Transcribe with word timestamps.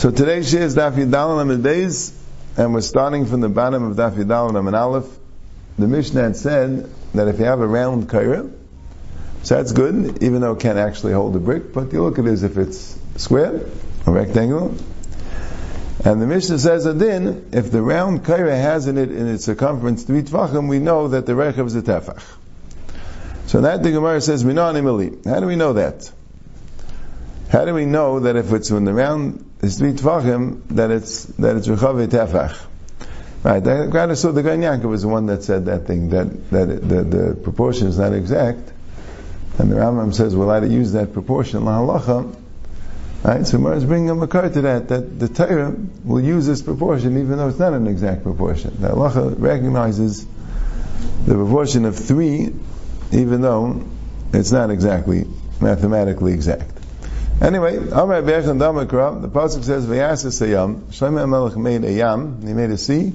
So 0.00 0.10
today's 0.10 0.50
she 0.50 0.56
is 0.56 0.74
Daf 0.76 0.92
Yidal 0.92 1.42
and 1.42 1.62
Beis, 1.62 2.16
and 2.56 2.72
we're 2.72 2.80
starting 2.80 3.26
from 3.26 3.42
the 3.42 3.50
bottom 3.50 3.82
of 3.82 3.98
Daf 3.98 4.12
Yidal 4.12 4.56
and 4.56 4.74
Aleph. 4.74 5.04
The 5.78 5.86
Mishnah 5.86 6.22
had 6.22 6.36
said 6.36 6.90
that 7.12 7.28
if 7.28 7.38
you 7.38 7.44
have 7.44 7.60
a 7.60 7.66
round 7.66 8.08
kaira, 8.08 8.50
so 9.42 9.56
that's 9.56 9.72
good, 9.72 10.22
even 10.22 10.40
though 10.40 10.52
it 10.52 10.60
can't 10.60 10.78
actually 10.78 11.12
hold 11.12 11.36
a 11.36 11.38
brick, 11.38 11.74
but 11.74 11.92
you 11.92 12.02
look 12.02 12.18
at 12.18 12.24
it 12.24 12.30
as 12.30 12.42
if 12.44 12.56
it's 12.56 12.98
square 13.16 13.60
or 14.06 14.14
rectangular. 14.14 14.72
And 16.02 16.22
the 16.22 16.26
Mishnah 16.26 16.60
says 16.60 16.84
that 16.84 16.98
then, 16.98 17.50
if 17.52 17.70
the 17.70 17.82
round 17.82 18.24
kaira 18.24 18.58
has 18.58 18.86
in 18.86 18.96
it 18.96 19.10
in 19.10 19.28
its 19.28 19.44
circumference 19.44 20.04
three 20.04 20.22
tvachim, 20.22 20.70
we 20.70 20.78
know 20.78 21.08
that 21.08 21.26
the 21.26 21.32
rechav 21.32 21.66
is 21.66 21.76
a 21.76 21.82
tefach. 21.82 22.22
So 23.48 23.60
that 23.60 23.82
the 23.82 23.90
Gemara 23.90 24.22
says, 24.22 24.44
How 24.44 25.40
do 25.40 25.46
we 25.46 25.56
know 25.56 25.74
that? 25.74 26.10
How 27.50 27.66
do 27.66 27.74
we 27.74 27.84
know 27.84 28.20
that 28.20 28.36
if 28.36 28.50
it's 28.54 28.70
when 28.70 28.86
the 28.86 28.94
round 28.94 29.44
is 29.62 29.78
three 29.78 29.92
tvachim, 29.92 30.62
that 30.70 30.90
it's 30.90 31.24
that 31.24 31.56
it's 31.56 31.68
rechav 31.68 32.06
tefach? 32.08 32.66
Right. 33.42 33.60
The 33.64 34.14
saw 34.16 34.32
the 34.32 34.42
Yankov 34.42 34.84
was 34.84 35.02
the 35.02 35.08
one 35.08 35.26
that 35.26 35.42
said 35.42 35.66
that 35.66 35.86
thing 35.86 36.10
that 36.10 36.50
that 36.50 36.68
it, 36.68 36.88
the, 36.88 37.02
the 37.02 37.34
proportion 37.34 37.86
is 37.86 37.98
not 37.98 38.12
exact, 38.12 38.70
and 39.58 39.70
the 39.70 39.76
Rambam 39.76 40.14
says 40.14 40.34
allowed 40.34 40.60
to 40.60 40.68
use 40.68 40.92
that 40.92 41.14
proportion 41.14 41.62
lahalacha. 41.62 42.36
Right. 43.22 43.46
So 43.46 43.58
Gemara 43.58 43.76
is 43.76 43.84
bringing 43.84 44.10
a 44.10 44.14
makar 44.14 44.48
to 44.50 44.60
that 44.62 44.88
that 44.88 45.18
the 45.18 45.28
Torah 45.28 45.74
will 46.04 46.20
use 46.20 46.46
this 46.46 46.60
proportion 46.60 47.18
even 47.18 47.38
though 47.38 47.48
it's 47.48 47.58
not 47.58 47.72
an 47.72 47.86
exact 47.86 48.22
proportion. 48.24 48.76
The 48.78 48.88
halacha 48.88 49.34
recognizes 49.38 50.26
the 51.26 51.34
proportion 51.34 51.84
of 51.86 51.96
three, 51.98 52.54
even 53.12 53.40
though 53.40 53.86
it's 54.32 54.52
not 54.52 54.70
exactly 54.70 55.26
mathematically 55.60 56.32
exact. 56.32 56.79
Anyway, 57.40 57.76
Amar 57.76 58.20
Bechan 58.20 58.58
Damakra, 58.58 59.22
the 59.22 59.28
pasuk 59.28 59.64
says, 59.64 59.86
"Vayasas 59.86 60.46
ayam." 60.46 60.82
Shlomo 60.90 61.26
Melech 61.26 61.56
made 61.56 61.84
a 61.84 61.92
yam. 61.92 62.46
He 62.46 62.52
made 62.52 62.68
a 62.70 62.76
sea. 62.76 63.14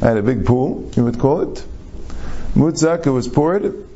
Had 0.00 0.16
a 0.16 0.22
big 0.22 0.44
pool. 0.44 0.90
You 0.96 1.04
would 1.04 1.20
call 1.20 1.42
it. 1.42 1.64
Mutzak. 2.56 3.06
It 3.06 3.10
was 3.10 3.28
poured. 3.28 3.86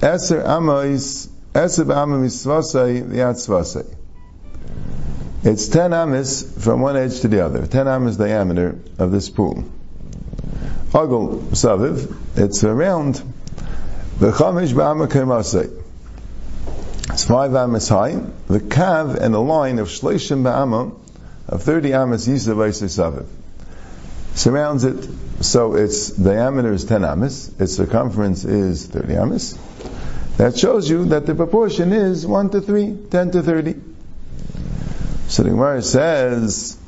Eser 0.00 0.44
amis. 0.44 1.28
Eser 1.54 1.94
amis 1.94 2.44
svasai 2.44 3.08
v'yat 3.08 3.94
It's 5.44 5.68
ten 5.68 5.92
amis 5.92 6.42
from 6.58 6.80
one 6.80 6.96
edge 6.96 7.20
to 7.20 7.28
the 7.28 7.44
other. 7.44 7.68
Ten 7.68 7.86
amis 7.86 8.16
diameter 8.16 8.78
of 8.98 9.12
this 9.12 9.30
pool. 9.30 9.62
Agul 10.90 11.38
saviv. 11.52 12.12
It's 12.36 12.64
around. 12.64 13.22
The 14.18 14.32
chamish 14.32 14.72
ba'amakim 14.72 15.30
it's 17.18 17.26
five 17.26 17.52
amas 17.56 17.88
high. 17.88 18.12
The 18.46 18.60
kav 18.60 19.16
and 19.16 19.34
the 19.34 19.40
line 19.40 19.80
of 19.80 19.88
shleishim 19.88 20.44
ba'ama 20.44 20.96
of 21.48 21.62
30 21.64 21.92
amas 21.92 22.28
yisav 22.28 22.54
saviv 22.54 23.26
surrounds 24.34 24.84
it. 24.84 25.08
So 25.40 25.74
its 25.74 26.10
diameter 26.10 26.72
is 26.72 26.84
10 26.84 27.04
amas. 27.04 27.50
Its 27.58 27.74
circumference 27.74 28.44
is 28.44 28.86
30 28.86 29.16
amas. 29.16 29.58
That 30.36 30.56
shows 30.56 30.88
you 30.88 31.06
that 31.06 31.26
the 31.26 31.34
proportion 31.34 31.92
is 31.92 32.24
1 32.24 32.50
to 32.50 32.60
3, 32.60 32.96
10 33.10 33.30
to 33.32 33.42
30. 33.42 33.74
So 35.26 35.42
the 35.42 35.50
Gemara 35.50 35.82
says, 35.82 36.78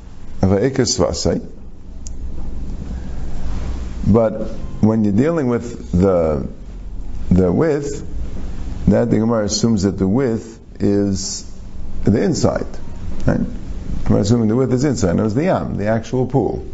but 4.07 4.31
when 4.79 5.03
you're 5.03 5.13
dealing 5.13 5.49
with 5.49 5.91
the 5.91 6.47
the 7.29 7.51
width, 7.51 8.10
that 8.87 9.09
the 9.09 9.17
Gemara 9.17 9.45
assumes 9.45 9.83
that 9.83 9.97
the 9.97 10.07
width 10.07 10.59
is 10.81 11.49
the 12.03 12.21
inside. 12.21 12.67
Right? 13.25 13.39
We're 14.09 14.19
assuming 14.19 14.47
the 14.47 14.55
width 14.55 14.73
is 14.73 14.83
inside. 14.83 15.15
No, 15.15 15.25
it's 15.25 15.33
the 15.33 15.45
yam, 15.45 15.75
the 15.75 15.87
actual 15.87 16.25
pool. 16.25 16.67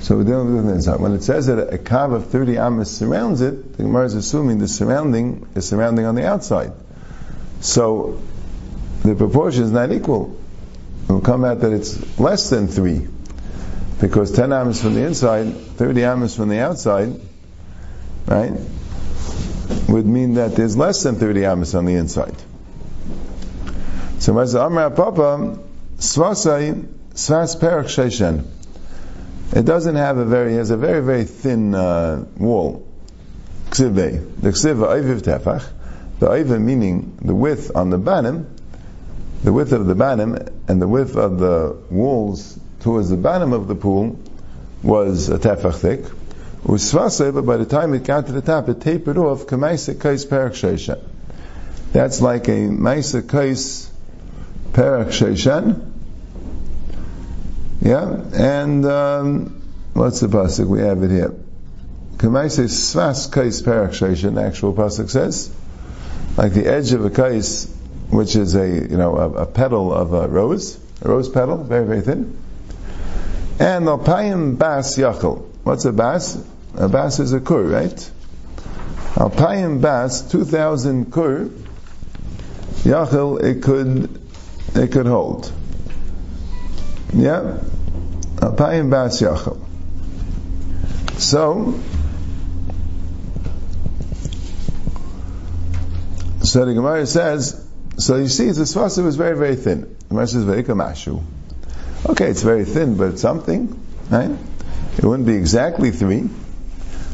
So 0.00 0.16
we're 0.16 0.24
dealing 0.24 0.54
with 0.54 0.66
the 0.66 0.72
inside. 0.72 1.00
When 1.00 1.12
it 1.12 1.22
says 1.22 1.46
that 1.46 1.72
a 1.72 1.78
kav 1.78 2.12
of 2.12 2.26
30 2.26 2.58
amas 2.58 2.96
surrounds 2.96 3.40
it, 3.40 3.76
the 3.76 3.84
Gemara 3.84 4.06
is 4.06 4.14
assuming 4.14 4.58
the 4.58 4.68
surrounding 4.68 5.46
is 5.54 5.68
surrounding 5.68 6.06
on 6.06 6.16
the 6.16 6.26
outside. 6.26 6.72
So 7.60 8.20
the 9.04 9.14
proportion 9.14 9.62
is 9.62 9.70
not 9.70 9.92
equal. 9.92 10.36
It 11.08 11.12
will 11.12 11.20
come 11.20 11.44
out 11.44 11.60
that 11.60 11.72
it's 11.72 12.18
less 12.18 12.50
than 12.50 12.68
3. 12.68 13.06
Because 14.00 14.32
10 14.32 14.52
amas 14.52 14.82
from 14.82 14.94
the 14.94 15.04
inside, 15.04 15.54
30 15.54 16.04
amas 16.04 16.34
from 16.34 16.48
the 16.48 16.58
outside, 16.58 17.20
right? 18.26 18.52
Would 19.88 20.06
mean 20.06 20.34
that 20.34 20.56
there's 20.56 20.76
less 20.76 21.02
than 21.02 21.16
30 21.16 21.44
amas 21.46 21.74
on 21.74 21.84
the 21.84 21.94
inside. 21.94 22.34
So 24.18 24.38
Amra 24.38 24.90
Papa, 24.90 25.58
Svasai, 25.98 26.86
Svas 27.14 27.58
Perach 27.58 27.86
Sheshen. 27.86 28.44
It 29.52 29.64
doesn't 29.64 29.96
have 29.96 30.16
a 30.16 30.24
very, 30.24 30.54
it 30.54 30.58
has 30.58 30.70
a 30.70 30.76
very, 30.76 31.02
very 31.02 31.24
thin 31.24 31.74
uh, 31.74 32.24
wall. 32.36 32.86
Ksive. 33.70 34.40
The 34.40 34.50
Ksiva 34.50 34.86
Ayviv 34.86 35.22
Tefach. 35.22 35.68
The 36.20 36.28
Ayviv 36.28 36.60
meaning 36.60 37.18
the 37.20 37.34
width 37.34 37.72
on 37.74 37.90
the 37.90 37.98
bottom, 37.98 38.54
the 39.42 39.52
width 39.52 39.72
of 39.72 39.86
the 39.86 39.94
bottom, 39.94 40.38
and 40.68 40.80
the 40.80 40.88
width 40.88 41.16
of 41.16 41.38
the 41.38 41.76
walls 41.90 42.58
towards 42.80 43.10
the 43.10 43.16
bottom 43.16 43.52
of 43.52 43.66
the 43.66 43.74
pool 43.74 44.18
was 44.82 45.28
a 45.28 45.38
tefach 45.38 45.74
thick. 45.74 46.04
Usvase, 46.64 47.34
but 47.34 47.42
by 47.44 47.56
the 47.56 47.66
time 47.66 47.92
it 47.94 48.04
got 48.04 48.26
to 48.26 48.32
the 48.32 48.40
top, 48.40 48.68
it 48.68 48.80
tapered 48.80 49.18
off. 49.18 49.46
Kamaisa 49.46 49.98
kais 49.98 50.24
perak. 50.24 50.54
That's 51.92 52.20
like 52.20 52.46
a 52.48 52.68
maisa 52.68 53.28
kais 53.28 53.90
perak. 54.72 55.12
Yeah, 57.80 58.24
and 58.32 58.86
um, 58.86 59.62
what's 59.92 60.20
the 60.20 60.28
pasuk? 60.28 60.68
We 60.68 60.80
have 60.82 61.02
it 61.02 61.10
here. 61.10 61.34
Kamaisa 62.18 62.66
svas 62.66 63.30
kais 63.30 63.60
perak. 63.60 63.92
The 63.92 64.42
actual 64.42 64.72
pasuk 64.72 65.10
says, 65.10 65.50
like 66.36 66.52
the 66.52 66.66
edge 66.66 66.92
of 66.92 67.04
a 67.04 67.10
kais, 67.10 67.74
which 68.10 68.36
is 68.36 68.54
a 68.54 68.68
you 68.68 68.96
know 68.96 69.16
a, 69.16 69.30
a 69.32 69.46
petal 69.46 69.92
of 69.92 70.12
a 70.12 70.28
rose, 70.28 70.78
a 71.02 71.08
rose 71.08 71.28
petal, 71.28 71.64
very 71.64 71.86
very 71.86 72.02
thin. 72.02 72.38
And 73.58 73.86
alpayim 73.86 74.58
bas 74.58 74.96
yachel. 74.96 75.51
What's 75.64 75.84
a 75.84 75.92
bas? 75.92 76.42
A 76.74 76.88
bas 76.88 77.20
is 77.20 77.32
a 77.32 77.40
kur, 77.40 77.62
right? 77.62 78.10
Alpayim 79.14 79.80
bas, 79.80 80.22
2,000 80.22 81.12
kur, 81.12 81.50
yachel, 82.82 83.40
it 83.42 83.62
could, 83.62 84.20
it 84.74 84.90
could 84.90 85.06
hold. 85.06 85.52
Yeah? 87.14 87.58
Alpayim 88.36 88.90
bas 88.90 89.20
yachel. 89.20 89.60
So, 91.18 91.78
so 96.42 96.64
the 96.64 96.74
Gemara 96.74 97.06
says, 97.06 97.64
so 97.98 98.16
you 98.16 98.26
see, 98.26 98.46
the 98.46 98.62
svasa 98.62 99.04
was 99.04 99.14
very, 99.14 99.36
very 99.36 99.54
thin. 99.54 99.82
The 99.82 100.08
Gemara 100.08 100.26
says, 100.26 100.44
mashu. 100.44 101.22
Okay, 102.06 102.30
it's 102.30 102.42
very 102.42 102.64
thin, 102.64 102.96
but 102.96 103.12
it's 103.12 103.22
something, 103.22 103.78
right? 104.10 104.36
It 104.98 105.04
wouldn't 105.04 105.26
be 105.26 105.34
exactly 105.34 105.90
three. 105.90 106.28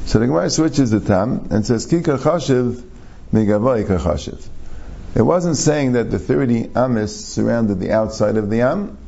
So 0.07 0.19
the 0.19 0.27
Gemara 0.27 0.51
switches 0.51 0.91
the 0.91 1.01
tam 1.01 1.49
and 1.51 1.67
says, 1.67 1.87
Kikar 1.87 2.19
chashiv 2.19 2.83
migavai 3.33 3.85
chashiv. 3.85 4.47
It 5.15 5.23
wasn't 5.23 5.57
saying 5.57 5.93
that 5.93 6.11
the 6.11 6.19
30 6.19 6.71
amis 6.75 7.27
surrounded 7.27 7.81
the 7.81 7.93
outside 7.93 8.37
of 8.37 8.51
the 8.51 8.63
am. 8.63 8.99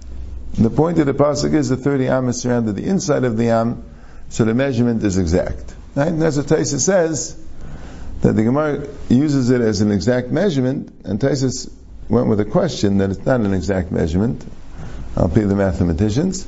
The 0.55 0.71
point 0.71 0.99
of 0.99 1.07
the 1.07 1.15
pasuk 1.15 1.55
is 1.55 1.69
the 1.69 1.77
30 1.77 2.09
amis 2.09 2.43
surrounded 2.43 2.77
the 2.77 2.87
inside 2.87 3.25
of 3.25 3.37
the 3.37 3.51
am, 3.51 3.85
so 4.29 4.45
the 4.45 4.55
measurement 4.55 5.03
is 5.05 5.19
exact. 5.19 5.75
Right? 5.95 6.09
And 6.09 6.23
as 6.23 6.37
the 6.37 6.43
Taisa 6.43 6.79
says, 6.79 7.37
that 8.23 8.33
the 8.35 8.43
Gemara 8.43 8.87
uses 9.09 9.51
it 9.51 9.61
as 9.61 9.81
an 9.81 9.91
exact 9.91 10.31
measurement, 10.31 10.93
and 11.05 11.19
Taisus 11.19 11.73
went 12.09 12.27
with 12.27 12.41
a 12.41 12.45
question 12.45 12.99
that 12.99 13.11
it's 13.11 13.25
not 13.25 13.41
an 13.41 13.55
exact 13.55 13.91
measurement. 13.91 14.45
I'll 15.17 15.29
pay 15.29 15.43
the 15.43 15.55
mathematicians. 15.55 16.47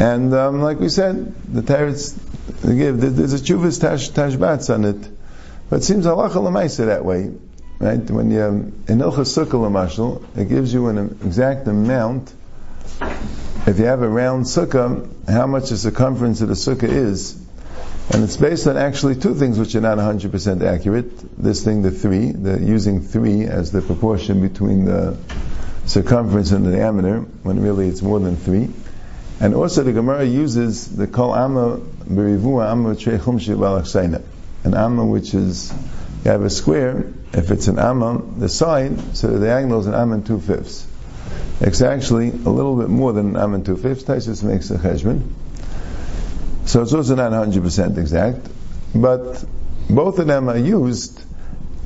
And 0.00 0.32
um, 0.32 0.62
like 0.62 0.80
we 0.80 0.88
said, 0.88 1.34
the 1.44 1.60
Teretz 1.60 2.18
give 2.62 3.00
there's 3.02 3.34
a 3.34 3.36
chuvas 3.36 3.78
tash 3.78 4.08
tashbats 4.08 4.72
on 4.72 4.86
it, 4.86 5.08
but 5.68 5.80
it 5.80 5.82
seems 5.82 6.06
halacha 6.06 6.36
lemaisa 6.36 6.86
that 6.86 7.04
way, 7.04 7.30
right? 7.78 8.10
When 8.10 8.30
you 8.30 8.40
in 8.40 8.98
ilchas 8.98 9.28
sukkah 9.36 10.38
it 10.38 10.48
gives 10.48 10.72
you 10.72 10.88
an 10.88 11.18
exact 11.22 11.68
amount. 11.68 12.32
If 13.66 13.78
you 13.78 13.84
have 13.84 14.00
a 14.00 14.08
round 14.08 14.46
sukkah, 14.46 15.06
how 15.28 15.46
much 15.46 15.68
the 15.68 15.76
circumference 15.76 16.40
of 16.40 16.48
the 16.48 16.54
sukkah 16.54 16.88
is, 16.88 17.38
and 18.10 18.24
it's 18.24 18.38
based 18.38 18.66
on 18.68 18.78
actually 18.78 19.16
two 19.16 19.34
things 19.34 19.58
which 19.58 19.74
are 19.74 19.82
not 19.82 19.98
100% 19.98 20.62
accurate. 20.62 21.38
This 21.42 21.62
thing, 21.62 21.82
the 21.82 21.90
three, 21.90 22.32
the 22.32 22.58
using 22.58 23.02
three 23.02 23.44
as 23.44 23.70
the 23.70 23.82
proportion 23.82 24.40
between 24.40 24.86
the 24.86 25.18
circumference 25.84 26.52
and 26.52 26.64
the 26.64 26.70
diameter, 26.70 27.20
when 27.42 27.60
really 27.60 27.86
it's 27.88 28.00
more 28.00 28.18
than 28.18 28.36
three. 28.36 28.70
And 29.40 29.54
also 29.54 29.82
the 29.82 29.92
Gemara 29.92 30.24
uses 30.24 30.94
the 30.94 31.06
kol 31.06 31.34
amma 31.34 31.78
berivua 31.78 32.70
amma 32.70 32.94
trechum 32.94 34.22
An 34.64 34.74
amma 34.74 35.06
which 35.06 35.32
is, 35.32 35.72
you 36.24 36.30
have 36.30 36.42
a 36.42 36.50
square, 36.50 37.12
if 37.32 37.50
it's 37.50 37.66
an 37.68 37.78
amma, 37.78 38.22
the 38.36 38.50
side, 38.50 39.16
so 39.16 39.28
the 39.28 39.46
diagonal 39.46 39.80
is 39.80 39.86
an 39.86 39.94
amma 39.94 40.16
and 40.16 40.26
two 40.26 40.40
fifths. 40.40 40.86
It's 41.60 41.80
actually 41.80 42.28
a 42.30 42.50
little 42.50 42.76
bit 42.76 42.88
more 42.88 43.12
than 43.12 43.36
an 43.36 43.42
am 43.42 43.54
and 43.54 43.64
two 43.64 43.76
fifths. 43.76 44.04
Taisus 44.04 44.42
makes 44.42 44.70
a 44.70 44.78
cheshbon. 44.78 45.22
So 46.66 46.82
it's 46.82 46.92
also 46.92 47.14
not 47.14 47.32
100% 47.32 47.98
exact, 47.98 48.46
but 48.94 49.44
both 49.88 50.18
of 50.18 50.26
them 50.26 50.48
are 50.48 50.58
used, 50.58 51.20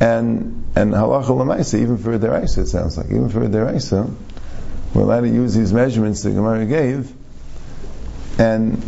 and 0.00 0.64
and 0.76 0.92
halacha 0.92 1.26
lemaisa, 1.26 1.80
even 1.80 1.98
for 1.98 2.14
a 2.14 2.18
deraisa, 2.18 2.58
it 2.58 2.66
sounds 2.66 2.96
like, 2.96 3.06
even 3.06 3.28
for 3.28 3.44
a 3.44 3.48
deraisa, 3.48 4.12
we're 4.92 5.02
allowed 5.02 5.20
to 5.20 5.28
use 5.28 5.54
these 5.54 5.72
measurements 5.72 6.22
the 6.22 6.30
Gemara 6.30 6.66
gave, 6.66 7.12
and 8.38 8.82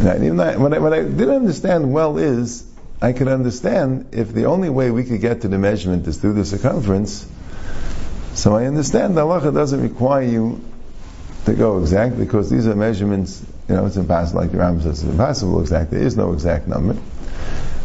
even 0.00 0.36
though, 0.36 0.58
what, 0.58 0.74
I, 0.74 0.78
what 0.78 0.92
I 0.92 1.02
didn't 1.02 1.30
understand 1.30 1.92
well 1.92 2.18
is, 2.18 2.66
I 3.02 3.12
could 3.12 3.28
understand 3.28 4.08
if 4.12 4.32
the 4.32 4.44
only 4.44 4.68
way 4.68 4.90
we 4.90 5.04
could 5.04 5.20
get 5.20 5.42
to 5.42 5.48
the 5.48 5.58
measurement 5.58 6.06
is 6.06 6.18
through 6.18 6.34
the 6.34 6.44
circumference, 6.44 7.26
so 8.34 8.56
I 8.56 8.66
understand 8.66 9.16
the 9.16 9.22
halacha 9.22 9.52
doesn't 9.52 9.82
require 9.82 10.22
you 10.22 10.60
to 11.46 11.54
go 11.54 11.78
exact 11.80 12.18
because 12.18 12.50
these 12.50 12.66
are 12.66 12.76
measurements, 12.76 13.42
you 13.68 13.74
know, 13.74 13.86
it's 13.86 13.96
impossible, 13.96 14.40
like 14.40 14.52
the 14.52 14.58
Ram 14.58 14.80
says, 14.80 15.02
it's 15.02 15.10
impossible 15.10 15.60
exact. 15.60 15.90
There 15.90 16.00
is 16.00 16.16
no 16.16 16.32
exact 16.32 16.68
number. 16.68 16.96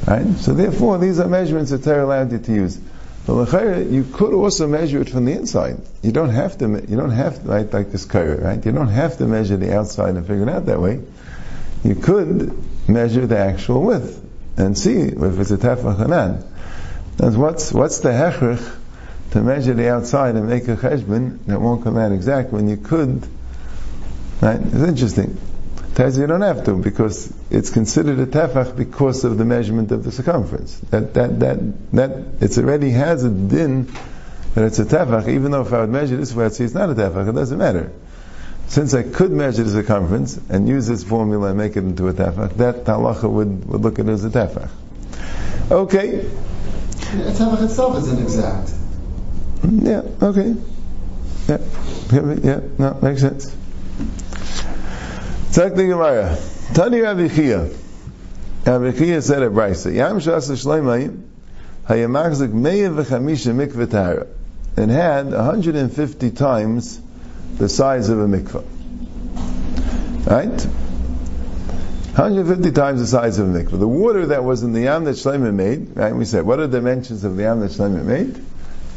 Right? 0.05 0.35
So 0.37 0.53
therefore, 0.53 0.97
these 0.97 1.19
are 1.19 1.27
measurements 1.27 1.71
that 1.71 1.83
Torah 1.83 2.05
allowed 2.05 2.31
you 2.31 2.39
to 2.39 2.51
use. 2.51 2.79
But 3.27 3.87
you 3.89 4.03
could 4.03 4.33
also 4.33 4.67
measure 4.67 5.01
it 5.01 5.09
from 5.09 5.25
the 5.25 5.31
inside. 5.31 5.77
You 6.03 6.11
don't 6.11 6.29
have 6.29 6.59
to, 6.59 6.67
you 6.87 6.95
don't 6.95 7.11
have 7.11 7.41
to, 7.41 7.49
right, 7.49 7.73
like 7.73 7.91
this 7.91 8.05
curve, 8.05 8.43
right? 8.43 8.63
You 8.63 8.71
don't 8.71 8.89
have 8.89 9.17
to 9.17 9.25
measure 9.25 9.57
the 9.57 9.75
outside 9.75 10.15
and 10.15 10.27
figure 10.27 10.43
it 10.43 10.49
out 10.49 10.67
that 10.67 10.79
way. 10.79 11.01
You 11.83 11.95
could 11.95 12.53
measure 12.87 13.25
the 13.25 13.37
actual 13.37 13.81
width 13.81 14.23
and 14.57 14.77
see 14.77 14.99
if 14.99 15.39
it's 15.39 15.51
a 15.51 15.57
tefach 15.57 15.97
hanan. 15.97 16.43
And 17.17 17.37
what's, 17.37 17.71
what's 17.71 17.99
the 17.99 18.09
hechrich 18.09 18.63
to 19.31 19.41
measure 19.41 19.73
the 19.73 19.89
outside 19.89 20.35
and 20.35 20.47
make 20.47 20.67
a 20.67 20.75
cheshbon 20.75 21.43
that 21.45 21.59
won't 21.59 21.83
come 21.83 21.97
out 21.97 22.11
exact 22.11 22.51
when 22.51 22.67
you 22.67 22.77
could, 22.77 23.27
right? 24.39 24.59
It's 24.61 24.75
interesting. 24.75 25.37
Taz, 25.95 26.17
you 26.19 26.27
don't 26.27 26.41
have 26.41 26.65
to 26.65 26.75
because 26.75 27.33
it's 27.49 27.69
considered 27.69 28.19
a 28.19 28.25
tefach 28.25 28.75
because 28.75 29.23
of 29.23 29.37
the 29.37 29.45
measurement 29.45 29.93
of 29.93 30.03
the 30.03 30.11
circumference. 30.11 30.77
That 30.89 31.13
that 31.13 31.39
that 31.39 31.91
that 31.93 32.11
it 32.41 32.57
already 32.57 32.89
has 32.91 33.23
a 33.23 33.29
din 33.29 33.85
that 34.55 34.65
it's 34.65 34.79
a 34.79 34.83
tefach. 34.83 35.29
Even 35.29 35.51
though 35.51 35.61
if 35.61 35.71
I 35.71 35.79
would 35.79 35.89
measure 35.89 36.17
this 36.17 36.33
way, 36.33 36.45
I'd 36.45 36.53
say 36.53 36.65
it's 36.65 36.73
not 36.73 36.89
a 36.89 36.95
tefach. 36.95 37.29
It 37.29 37.31
doesn't 37.31 37.57
matter. 37.57 37.93
Since 38.67 38.93
I 38.93 39.03
could 39.03 39.31
measure 39.31 39.63
the 39.63 39.69
circumference 39.69 40.37
and 40.49 40.67
use 40.67 40.85
this 40.85 41.05
formula 41.05 41.47
and 41.49 41.57
make 41.57 41.77
it 41.77 41.85
into 41.85 42.09
a 42.09 42.13
tefach, 42.13 42.57
that 42.57 42.83
halacha 42.83 43.29
would, 43.29 43.65
would 43.65 43.81
look 43.81 43.97
at 43.97 44.05
it 44.05 44.11
as 44.11 44.25
a 44.25 44.29
tefach. 44.29 44.69
Okay. 45.71 46.15
A 46.19 47.31
tefach 47.31 47.63
itself 47.63 47.97
isn't 47.99 48.21
exact. 48.21 48.73
Yeah. 49.63 50.01
Okay. 50.21 50.55
Yeah. 51.47 51.57
Yeah. 52.43 52.59
No, 52.77 52.99
makes 53.01 53.21
sense. 53.21 53.55
The 55.55 55.69
Gemara. 55.69 56.37
Tani 56.73 56.99
Rabbi 56.99 57.29
Chia. 57.29 57.69
Rabbi 58.65 58.91
Chia 58.91 59.21
said 59.21 59.41
at 59.41 59.51
Brisa, 59.51 59.95
Yam 59.95 60.19
Shas 60.19 60.51
Shleimai, 60.51 61.17
Hayamachzik 61.87 62.51
Meya 62.51 62.93
V'chamisha 62.93 63.55
Mikveh 63.55 63.89
Tahara. 63.89 64.27
Had 64.75 65.31
150 65.31 66.31
times 66.31 66.99
the 67.57 67.69
size 67.69 68.09
of 68.09 68.19
a 68.19 68.27
mikveh. 68.27 68.65
Right? 70.29 70.61
150 72.17 72.71
times 72.71 72.99
the 72.99 73.07
size 73.07 73.39
of 73.39 73.47
a 73.47 73.51
mikveh. 73.57 73.79
The 73.79 73.87
water 73.87 74.25
that 74.25 74.43
was 74.43 74.61
in 74.61 74.73
the 74.73 74.81
yam 74.81 75.05
that 75.05 75.15
Shlomo 75.15 75.53
made, 75.53 75.95
right? 75.95 76.13
We 76.13 76.25
said, 76.25 76.45
what 76.45 76.59
are 76.59 76.67
the 76.67 76.79
dimensions 76.79 77.23
of 77.23 77.37
the 77.37 77.43
yam 77.43 77.61
that 77.61 77.71
Shlomo 77.71 78.03
made? 78.03 78.35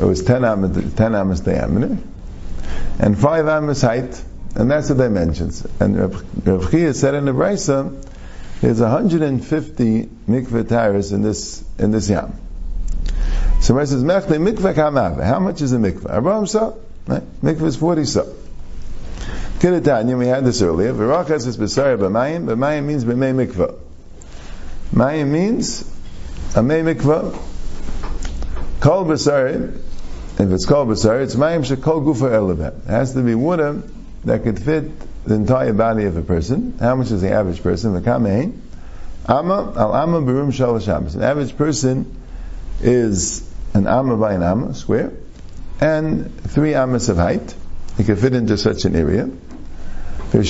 It 0.00 0.04
was 0.04 0.24
10 0.24 0.44
amos, 0.44 0.94
10 0.94 1.14
amos 1.14 1.38
diameter, 1.38 1.98
and 2.98 3.16
5 3.16 3.46
amos 3.46 3.80
height, 3.80 4.24
and 4.54 4.70
that's 4.70 4.88
the 4.88 4.94
dimensions. 4.94 5.66
And 5.80 5.98
Rav 6.44 6.70
Chia 6.70 6.94
said 6.94 7.14
in 7.14 7.24
the 7.24 7.32
Brisa, 7.32 8.04
there's 8.60 8.80
150 8.80 10.02
mikveh 10.28 10.68
tires 10.68 11.12
in 11.12 11.22
this 11.22 11.64
in 11.78 11.90
this 11.90 12.08
yam. 12.08 12.34
So 13.60 13.74
Rav 13.74 13.88
says, 13.88 14.02
Mechle 14.02 14.38
mikveh 14.38 14.74
kamav. 14.74 15.22
How 15.22 15.38
much 15.38 15.62
is 15.62 15.72
a 15.72 15.76
mikveh? 15.76 16.16
Abraham 16.16 16.46
sa. 16.46 16.72
Right? 17.06 17.22
Mikveh 17.42 17.66
is 17.66 17.76
40 17.76 18.04
sa. 18.04 18.24
Kidatanya, 19.60 20.18
we 20.18 20.26
had 20.26 20.44
this 20.44 20.62
earlier. 20.62 20.92
Virachas 20.92 21.46
is 21.46 21.56
besar 21.56 21.96
b'mayim. 21.96 22.46
B'mayim 22.46 22.84
means 22.84 23.04
b'may 23.04 23.46
mikveh. 23.46 23.78
Mayim 24.92 25.28
means 25.28 25.82
a 26.56 26.62
may 26.62 26.82
mikveh. 26.82 27.36
Kol 28.80 29.04
b'sar, 29.04 29.74
if 30.40 30.40
it's 30.40 30.66
kol 30.66 30.86
b'sar, 30.86 31.22
it's 31.22 31.34
mayim 31.36 31.64
shekol 31.64 32.02
gufa 32.04 32.30
elevet. 32.30 32.86
It 32.86 32.90
has 32.90 33.14
to 33.14 33.22
be 33.22 33.34
water 33.34 33.82
that 34.24 34.42
could 34.42 34.58
fit 34.58 34.90
the 35.24 35.34
entire 35.34 35.72
body 35.72 36.04
of 36.04 36.16
a 36.16 36.22
person. 36.22 36.76
How 36.80 36.94
much 36.94 37.10
is 37.10 37.20
the 37.22 37.30
average 37.30 37.62
person? 37.62 37.92
The 37.92 38.00
Amma 39.28 39.74
al 39.76 40.22
berum. 40.22 41.14
An 41.14 41.22
average 41.22 41.56
person 41.56 42.16
is 42.80 43.46
an 43.74 43.86
amma 43.86 44.16
by 44.16 44.32
an 44.32 44.42
amma, 44.42 44.74
square, 44.74 45.12
and 45.80 46.34
three 46.48 46.74
ammas 46.74 47.10
of 47.10 47.18
height. 47.18 47.54
It 47.98 48.04
could 48.04 48.18
fit 48.18 48.34
into 48.34 48.56
such 48.56 48.86
an 48.86 48.96
area. 48.96 49.28
So 50.30 50.40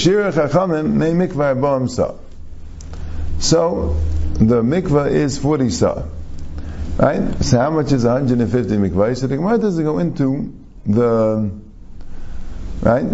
the 4.35 4.63
mikvah 4.63 5.11
is 5.11 5.39
40 5.39 5.71
sa. 5.71 6.05
Right? 6.99 7.45
So 7.45 7.59
how 7.59 7.71
much 7.71 7.91
is 7.93 8.05
150 8.05 8.77
mikvah? 8.77 9.17
So 9.17 9.27
the 9.27 9.37
Gemara 9.37 9.59
doesn't 9.59 9.85
go 9.85 9.99
into 9.99 10.55
the 10.87 11.51
right 12.83 13.07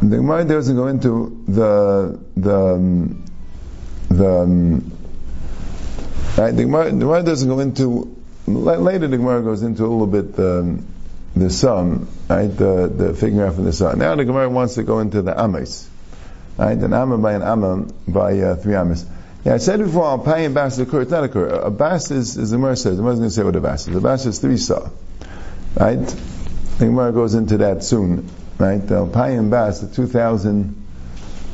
the 0.00 0.16
Gemara 0.16 0.44
doesn't 0.44 0.76
go 0.76 0.86
into 0.86 1.42
the 1.48 2.20
the 2.36 2.56
um, 2.56 3.24
the 4.08 4.28
um, 4.28 4.92
right. 6.36 6.52
The 6.52 6.62
Gemara, 6.62 6.84
the 6.92 6.98
Gemara 6.98 7.22
doesn't 7.24 7.48
go 7.48 7.58
into 7.58 8.16
later. 8.46 9.08
The 9.08 9.16
Gemara 9.16 9.42
goes 9.42 9.62
into 9.62 9.82
a 9.82 9.88
little 9.88 10.06
bit 10.06 10.36
the 10.36 10.60
um, 10.60 10.86
the 11.34 11.50
sum, 11.50 12.08
right? 12.28 12.46
The 12.46 12.86
the 12.94 13.14
figuring 13.14 13.40
out 13.40 13.56
from 13.56 13.64
the 13.64 13.72
sum. 13.72 13.98
Now 13.98 14.14
the 14.14 14.24
Gemara 14.24 14.48
wants 14.48 14.76
to 14.76 14.84
go 14.84 15.00
into 15.00 15.20
the 15.20 15.32
ames, 15.32 15.88
right? 16.56 16.78
An 16.78 16.92
amma 16.92 17.18
by 17.18 17.32
an 17.32 17.42
amma 17.42 17.88
by 18.06 18.38
uh, 18.38 18.54
three 18.54 18.76
ames. 18.76 19.04
Yeah, 19.44 19.54
I 19.54 19.58
said 19.58 19.80
before, 19.80 20.04
I'll 20.04 20.18
pay 20.18 20.44
a 20.44 20.50
bas 20.50 20.78
occur. 20.78 21.02
It's 21.02 21.10
not 21.10 21.24
occur. 21.24 21.48
A 21.48 21.70
bas 21.70 22.12
is, 22.12 22.38
as 22.38 22.50
the 22.50 22.56
Gemara 22.56 22.76
says, 22.76 22.96
the 22.96 23.02
Gemara's 23.02 23.18
going 23.18 23.30
to 23.30 23.34
say 23.34 23.42
what 23.42 23.56
a 23.56 23.60
bas 23.60 23.88
is. 23.88 23.96
A 23.96 24.00
bas 24.00 24.26
is 24.26 24.38
three 24.38 24.58
saw, 24.58 24.90
right? 25.76 26.06
The 26.78 26.86
Gemara 26.86 27.10
goes 27.10 27.34
into 27.34 27.58
that 27.58 27.82
soon 27.82 28.28
right? 28.58 28.78
The 28.78 29.06
Alpayim 29.06 29.50
Bas, 29.50 29.80
the 29.80 29.94
2,000, 29.94 30.86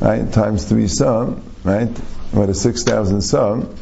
right, 0.00 0.32
times 0.32 0.64
3 0.64 0.88
sum, 0.88 1.42
right? 1.62 1.88
What 2.32 2.48
a 2.48 2.54
6,000 2.54 3.20
sum, 3.20 3.74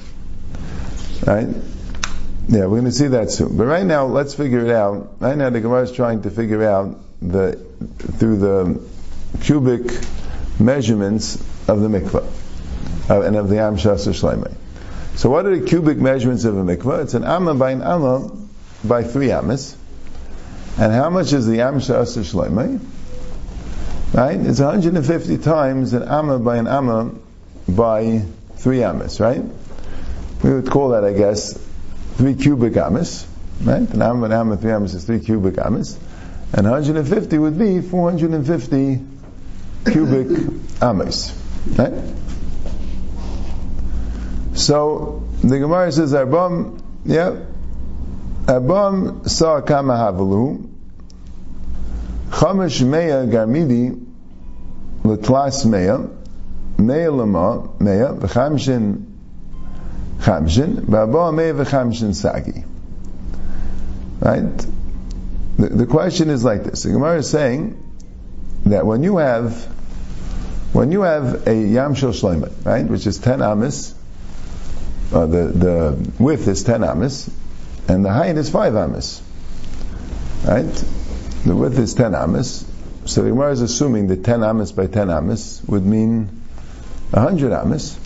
right? 1.27 1.49
Yeah, 2.49 2.67
we're 2.67 2.81
going 2.81 2.85
to 2.85 2.93
see 2.93 3.09
that 3.09 3.31
soon. 3.31 3.57
But 3.57 3.65
right 3.65 3.87
now, 3.87 4.07
let's 4.07 4.35
figure 4.35 4.65
it 4.65 4.71
out. 4.71 5.17
Right 5.21 5.37
now, 5.37 5.51
the 5.51 5.61
Gemara 5.61 5.83
is 5.83 5.93
trying 5.93 6.23
to 6.23 6.31
figure 6.31 6.69
out 6.69 6.99
the, 7.23 7.53
through 8.19 8.39
the 8.39 8.83
cubic 9.41 9.83
measurements 10.59 11.37
of 11.69 11.81
the 11.81 11.89
mikvah 11.89 12.27
uh, 13.09 13.23
and 13.23 13.37
of 13.37 13.49
the 13.49 13.61
Am 13.61 13.77
Shas 13.77 14.07
Shleimai. 14.09 14.55
So 15.15 15.31
what 15.31 15.47
are 15.47 15.57
the 15.57 15.67
cubic 15.67 15.99
measurements 15.99 16.45
of 16.45 16.57
a 16.57 16.63
mikvah? 16.63 17.05
It's 17.05 17.15
an 17.15 17.25
amma 17.25 17.55
by 17.55 17.71
an 17.71 17.83
amma 17.83 18.31
by 18.85 19.05
three 19.05 19.31
ammas. 19.31 19.77
And 20.79 20.93
how 20.93 21.11
much 21.11 21.33
is 21.33 21.47
the 21.47 21.61
Am 21.61 21.77
Shas 21.77 22.17
Shleimai? 22.19 22.81
Right? 24.15 24.39
It's 24.39 24.61
150 24.61 25.39
times 25.39 25.95
an 25.95 26.03
amma 26.03 26.39
by 26.39 26.59
an 26.59 26.67
amma 26.67 27.15
by 27.67 28.23
three 28.57 28.83
ammas, 28.83 29.21
right? 29.21 29.43
We 30.43 30.53
would 30.53 30.71
call 30.71 30.91
that, 30.91 31.03
I 31.05 31.15
guess, 31.15 31.59
three 32.17 32.35
cubic 32.35 32.77
ammas, 32.77 33.27
right? 33.63 33.89
An 33.89 34.03
amma, 34.03 34.27
an 34.27 34.33
amma, 34.33 34.57
three 34.59 34.71
ammas 34.71 34.95
is 34.95 35.05
three 35.05 35.21
cubic 35.21 35.57
ammas. 35.57 35.99
And 36.53 36.69
150 36.69 37.39
would 37.39 37.59
be 37.59 37.81
450 37.81 39.01
cubic 39.91 40.29
ammas, 40.83 41.35
right? 41.79 41.95
So, 44.55 45.25
the 45.43 45.59
Gemara 45.59 45.91
says, 45.91 46.13
Arbam, 46.13 46.83
yeah, 47.07 47.37
Arbam 48.45 49.27
saw 49.27 49.63
kama 49.63 49.95
havalu, 49.95 50.69
Chamish 52.31 52.83
Meya 52.83 53.27
Garmidi 53.31 54.02
Latlas 55.03 55.67
Meya 55.67 56.09
Meya 56.77 57.17
Lama 57.17 57.69
Meya 57.79 58.19
V'chamshin 58.19 59.05
Chamshin 60.21 60.75
V'abo 60.87 61.33
Meya 61.33 61.65
V'chamshin 61.65 62.15
Sagi 62.15 62.65
Right? 64.21 64.67
The, 65.59 65.69
the 65.69 65.87
question 65.87 66.31
is 66.31 66.45
like 66.45 66.65
this. 66.65 66.85
The 66.85 66.91
Gemara 66.93 67.19
is 67.19 67.29
saying 67.29 67.79
that 68.67 68.87
when 68.87 69.03
you 69.03 69.17
have 69.19 69.69
when 70.73 70.91
you 70.91 71.03
have 71.03 71.47
a 71.47 71.55
Yam 71.55 71.95
Shel 71.95 72.13
Shleimet, 72.13 72.65
right, 72.65 72.87
which 72.87 73.07
is 73.07 73.19
10 73.19 73.43
amis, 73.43 73.95
uh, 75.13 75.27
the, 75.27 75.45
the 75.49 76.13
width 76.19 76.49
is 76.49 76.65
10 76.65 76.83
amis, 76.83 77.29
and 77.89 78.03
the 78.03 78.11
height 78.11 78.39
is 78.39 78.49
5 78.49 78.75
amis, 78.77 79.21
right? 80.47 80.85
The 81.45 81.55
width 81.55 81.79
is 81.79 81.93
10 81.93 82.15
amas, 82.15 82.65
So 83.05 83.23
the 83.23 83.31
Gemara 83.31 83.53
is 83.53 83.61
assuming 83.61 84.09
that 84.09 84.25
10 84.25 84.43
amas 84.45 84.73
by 84.73 84.87
10 84.87 85.11
amas 85.11 85.63
would 85.67 85.85
mean 85.85 86.43
100 87.11 87.53
amas, 87.53 87.99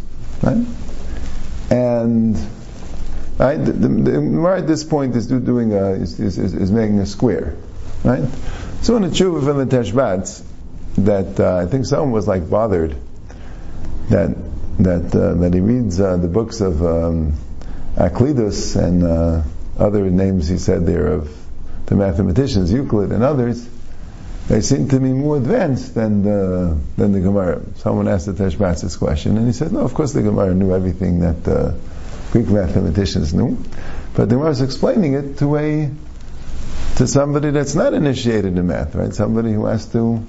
right? 0.42 0.64
And 1.70 2.36
right, 3.38 3.56
the, 3.56 3.72
the, 3.72 3.88
the 3.88 4.12
Gemara 4.12 4.58
at 4.58 4.66
this 4.66 4.84
point 4.84 5.14
is 5.16 5.26
do, 5.26 5.38
doing 5.38 5.72
a, 5.72 5.90
is, 5.90 6.18
is, 6.18 6.38
is, 6.38 6.70
making 6.70 6.98
a 7.00 7.06
square, 7.06 7.56
right? 8.04 8.24
So 8.82 8.96
in 8.96 9.02
the 9.02 9.08
tshuva 9.08 9.44
from 9.44 9.58
the 9.58 9.76
Teshbats, 9.76 10.42
that 10.98 11.38
uh, 11.38 11.56
I 11.56 11.66
think 11.66 11.84
someone 11.84 12.12
was 12.12 12.26
like 12.26 12.48
bothered 12.48 12.96
that 14.08 14.34
that 14.78 15.14
uh, 15.14 15.34
that 15.34 15.52
he 15.52 15.60
reads 15.60 16.00
uh, 16.00 16.16
the 16.16 16.28
books 16.28 16.60
of 16.60 16.82
um, 16.82 17.34
Aklidus 17.96 18.76
and 18.76 19.04
uh, 19.04 19.42
other 19.78 20.08
names 20.10 20.48
he 20.48 20.58
said 20.58 20.86
there 20.86 21.06
of 21.08 21.36
the 21.86 21.96
mathematicians, 21.96 22.72
Euclid 22.72 23.12
and 23.12 23.22
others, 23.22 23.68
they 24.48 24.60
seem 24.60 24.88
to 24.88 25.00
be 25.00 25.12
more 25.12 25.36
advanced 25.36 25.94
than 25.94 26.22
the, 26.22 26.78
than 26.96 27.12
the 27.12 27.20
Gemara. 27.20 27.62
Someone 27.76 28.06
asked 28.06 28.26
the 28.26 28.32
Teshbats 28.32 28.82
this 28.82 28.96
question, 28.96 29.36
and 29.36 29.46
he 29.46 29.52
said, 29.52 29.72
no, 29.72 29.80
of 29.80 29.94
course 29.94 30.12
the 30.12 30.22
Gemara 30.22 30.54
knew 30.54 30.74
everything 30.74 31.20
that 31.20 31.42
the 31.44 31.58
uh, 31.58 31.74
Greek 32.30 32.48
mathematicians 32.48 33.34
knew, 33.34 33.56
but 34.14 34.28
the 34.28 34.36
Gemara 34.36 34.50
is 34.50 34.60
explaining 34.60 35.14
it 35.14 35.38
to 35.38 35.56
a 35.56 35.90
to 36.96 37.06
somebody 37.06 37.50
that's 37.50 37.74
not 37.74 37.92
initiated 37.92 38.56
in 38.56 38.66
math, 38.66 38.94
right? 38.94 39.12
Somebody 39.12 39.52
who 39.52 39.66
has 39.66 39.86
to 39.92 40.26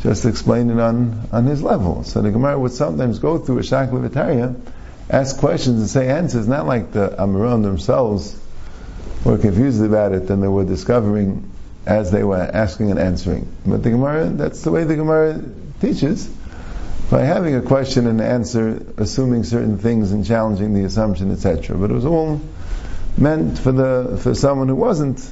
just 0.00 0.24
explain 0.26 0.70
it 0.70 0.78
on, 0.78 1.28
on 1.32 1.46
his 1.46 1.60
level. 1.60 2.04
So 2.04 2.22
the 2.22 2.30
Gemara 2.30 2.56
would 2.56 2.70
sometimes 2.70 3.18
go 3.18 3.38
through 3.38 3.58
a 3.58 3.62
Shakla 3.62 4.60
ask 5.10 5.38
questions 5.38 5.80
and 5.80 5.88
say 5.88 6.08
answers, 6.08 6.46
not 6.46 6.66
like 6.66 6.92
the 6.92 7.16
Amoraim 7.18 7.62
themselves 7.62 8.38
were 9.24 9.38
confused 9.38 9.82
about 9.82 10.12
it 10.12 10.30
and 10.30 10.42
they 10.42 10.48
were 10.48 10.64
discovering 10.64 11.50
as 11.86 12.10
they 12.10 12.22
were 12.22 12.36
asking 12.36 12.90
and 12.90 12.98
answering. 12.98 13.50
But 13.66 13.82
the 13.82 13.90
Gemara, 13.90 14.26
that's 14.30 14.62
the 14.62 14.70
way 14.70 14.84
the 14.84 14.96
Gemara 14.96 15.40
teaches. 15.80 16.28
By 17.10 17.24
having 17.24 17.54
a 17.54 17.60
question 17.60 18.06
and 18.06 18.20
answer, 18.20 18.82
assuming 18.96 19.44
certain 19.44 19.78
things 19.78 20.12
and 20.12 20.24
challenging 20.24 20.72
the 20.72 20.84
assumption, 20.84 21.30
etc. 21.30 21.76
But 21.76 21.90
it 21.90 21.94
was 21.94 22.06
all 22.06 22.40
meant 23.16 23.58
for 23.58 23.72
the 23.72 24.18
for 24.22 24.34
someone 24.34 24.68
who 24.68 24.74
wasn't 24.74 25.30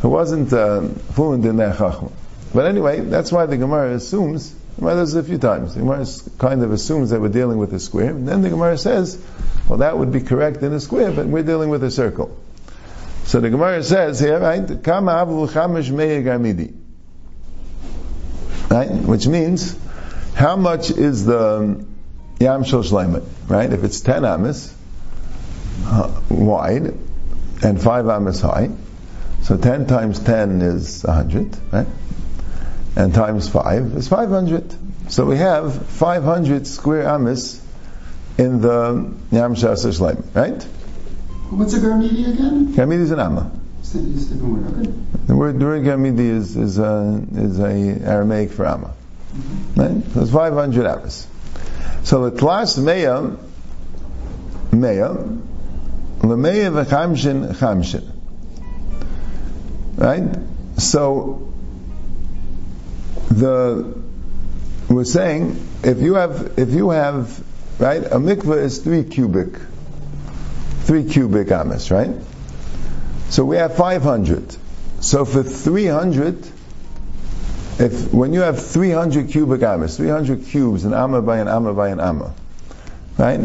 who 0.00 0.08
wasn't 0.08 0.52
uh, 0.52 0.82
fluent 1.14 1.44
in 1.44 1.56
that 1.56 1.76
chachma. 1.76 2.12
But 2.54 2.66
anyway, 2.66 3.00
that's 3.00 3.32
why 3.32 3.46
the 3.46 3.56
Gemara 3.56 3.94
assumes. 3.94 4.54
The 4.76 4.80
Gemara 4.80 4.94
does 4.94 5.14
it 5.14 5.20
a 5.20 5.22
few 5.24 5.38
times. 5.38 5.74
The 5.74 5.80
Gemara 5.80 6.06
kind 6.38 6.62
of 6.62 6.72
assumes 6.72 7.10
that 7.10 7.20
we're 7.20 7.28
dealing 7.28 7.58
with 7.58 7.74
a 7.74 7.80
square, 7.80 8.10
and 8.10 8.26
then 8.26 8.42
the 8.42 8.50
Gemara 8.50 8.78
says, 8.78 9.18
"Well, 9.68 9.78
that 9.78 9.98
would 9.98 10.12
be 10.12 10.20
correct 10.20 10.62
in 10.62 10.72
a 10.72 10.80
square, 10.80 11.10
but 11.10 11.26
we're 11.26 11.42
dealing 11.42 11.68
with 11.68 11.82
a 11.82 11.90
circle." 11.90 12.30
So 13.24 13.40
the 13.40 13.50
Gemara 13.50 13.82
says 13.82 14.20
here, 14.20 14.38
right, 14.38 14.66
Kama 14.82 15.12
Avlu 15.12 15.48
Chamish 15.48 15.90
Gamidi. 15.90 16.74
Right? 18.70 18.90
Which 18.90 19.26
means, 19.26 19.78
how 20.34 20.56
much 20.56 20.90
is 20.90 21.24
the 21.24 21.84
Yam 22.40 22.64
Shel? 22.64 22.82
Right? 23.48 23.72
If 23.72 23.84
it's 23.84 24.00
10 24.00 24.24
amas 24.24 24.74
uh, 25.84 26.20
wide 26.28 26.94
and 27.62 27.80
5 27.80 28.08
amas 28.08 28.40
high, 28.40 28.70
so 29.42 29.56
10 29.56 29.86
times 29.86 30.20
10 30.20 30.62
is 30.62 31.02
100, 31.04 31.56
right? 31.72 31.86
And 32.96 33.14
times 33.14 33.48
5 33.48 33.82
is 33.96 34.08
500. 34.08 35.10
So 35.10 35.26
we 35.26 35.36
have 35.38 35.86
500 35.86 36.66
square 36.66 37.08
amas 37.08 37.60
in 38.38 38.60
the 38.60 39.14
Yam 39.30 39.54
Shel 39.54 39.76
right? 40.34 40.66
What's 41.52 41.74
a 41.74 41.80
Garmidi 41.80 42.32
again? 42.32 42.68
Garmidi 42.68 43.02
is 43.02 43.10
an 43.10 43.20
amma. 43.20 43.50
The 43.92 45.36
word 45.36 45.58
the 45.58 45.66
word 45.66 45.84
Garmidi 45.84 46.30
is 46.30 46.56
is 46.56 46.78
a, 46.78 47.22
is 47.34 47.58
a 47.58 48.08
Aramaic 48.08 48.52
for 48.52 48.64
amma. 48.66 48.94
Mm-hmm. 49.34 49.80
Right? 49.80 50.14
So 50.14 50.22
it's 50.22 50.32
500 50.32 50.86
ammas. 50.86 51.26
So 52.04 52.30
the 52.30 52.38
class 52.38 52.78
meya 52.78 53.36
meya 54.70 55.40
lemeya 56.20 56.84
v'chamshin 56.84 57.54
chamshin. 57.56 58.10
Right? 59.98 60.80
So 60.80 61.52
the 63.30 63.94
we're 64.88 65.04
saying 65.04 65.68
if 65.84 66.00
you 66.00 66.14
have 66.14 66.58
if 66.58 66.70
you 66.70 66.90
have 66.90 67.44
right 67.78 68.02
a 68.02 68.16
mikveh 68.16 68.62
is 68.62 68.78
three 68.78 69.04
cubic 69.04 69.52
three 70.84 71.04
cubic 71.04 71.50
amas, 71.50 71.90
right? 71.90 72.10
So 73.30 73.44
we 73.44 73.56
have 73.56 73.76
500. 73.76 74.56
So 75.00 75.24
for 75.24 75.42
300, 75.42 76.46
if 77.78 78.12
when 78.12 78.32
you 78.32 78.40
have 78.40 78.64
300 78.64 79.30
cubic 79.30 79.62
amas, 79.62 79.96
300 79.96 80.46
cubes, 80.46 80.84
an 80.84 80.94
amma 80.94 81.22
by 81.22 81.38
an 81.38 81.48
amma 81.48 81.74
by 81.74 81.88
an 81.88 82.00
amma, 82.00 82.34
right? 83.18 83.40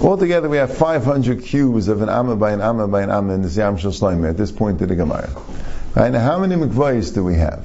Altogether 0.00 0.48
we 0.48 0.56
have 0.56 0.76
500 0.76 1.44
cubes 1.44 1.88
of 1.88 2.02
an 2.02 2.08
amma 2.08 2.36
by 2.36 2.52
an 2.52 2.60
amma 2.60 2.88
by 2.88 3.02
an 3.02 3.10
amma 3.10 3.34
in 3.34 3.42
the 3.42 3.48
Yam 3.48 3.76
Shloimeh 3.76 4.30
at 4.30 4.36
this 4.36 4.50
point 4.50 4.80
of 4.82 4.88
the 4.88 4.96
Gemara. 4.96 5.30
Right? 5.94 6.10
Now 6.10 6.20
how 6.20 6.38
many 6.38 6.56
mikvahs 6.56 7.14
do 7.14 7.22
we 7.22 7.34
have? 7.34 7.64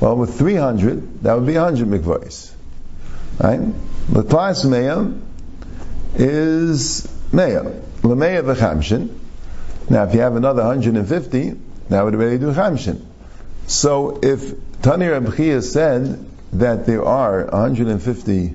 Well, 0.00 0.16
with 0.16 0.36
300, 0.36 1.22
that 1.22 1.34
would 1.34 1.46
be 1.46 1.54
100 1.54 1.88
mikvahs. 1.88 2.52
Right? 3.42 3.60
The 4.10 4.22
class 4.22 4.64
Meya 4.64 5.20
is 6.16 7.06
Meya. 7.32 7.83
Lameya 8.04 8.42
v'chamshin. 8.42 9.08
Now, 9.88 10.04
if 10.04 10.14
you 10.14 10.20
have 10.20 10.36
another 10.36 10.62
150, 10.62 11.54
that 11.88 12.02
would 12.02 12.14
already 12.14 12.38
do 12.38 12.52
chamshin. 12.52 13.02
So, 13.66 14.20
if 14.22 14.54
Tani 14.82 15.06
Rabchia 15.06 15.62
said 15.62 16.24
that 16.52 16.86
there 16.86 17.04
are 17.04 17.46
150 17.46 18.54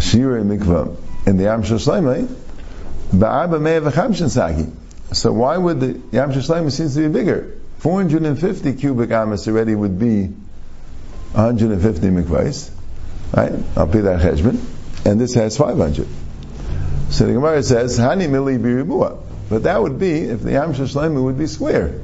shira 0.00 0.42
mikvah 0.42 0.96
in 1.26 1.36
the 1.36 1.44
Yam 1.44 1.62
Shloimeh, 1.62 2.26
ba'arba 3.12 3.60
meya 3.60 3.80
v'chamshin 3.90 4.28
sagi. 4.28 4.66
So 5.12 5.32
why 5.32 5.56
would 5.56 5.80
the 5.80 6.00
Yam 6.12 6.32
seems 6.32 6.94
to 6.94 7.00
be 7.00 7.08
bigger? 7.08 7.56
450 7.78 8.74
cubic 8.74 9.10
amas 9.10 9.48
already 9.48 9.74
would 9.74 9.98
be 9.98 10.26
150 11.32 12.06
mikvahs, 12.08 12.70
right? 13.36 13.52
I'll 13.76 13.88
pay 13.88 14.00
that 14.00 14.20
cheshbon, 14.20 14.60
and 15.06 15.20
this 15.20 15.34
has 15.34 15.56
500. 15.56 16.06
So 17.10 17.26
the 17.26 17.32
Gemara 17.32 17.62
says, 17.62 17.98
Hani 17.98 18.28
mili. 18.28 19.18
But 19.48 19.64
that 19.64 19.82
would 19.82 19.98
be, 19.98 20.20
if 20.20 20.42
the 20.42 20.52
Yam 20.52 20.72
Shloimeh 20.72 21.22
would 21.24 21.36
be 21.36 21.48
square. 21.48 22.00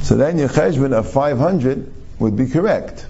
So 0.00 0.16
then 0.16 0.38
your 0.38 0.48
cheshbon 0.48 0.94
of 0.94 1.10
500 1.10 1.92
would 2.18 2.34
be 2.34 2.46
correct. 2.48 3.06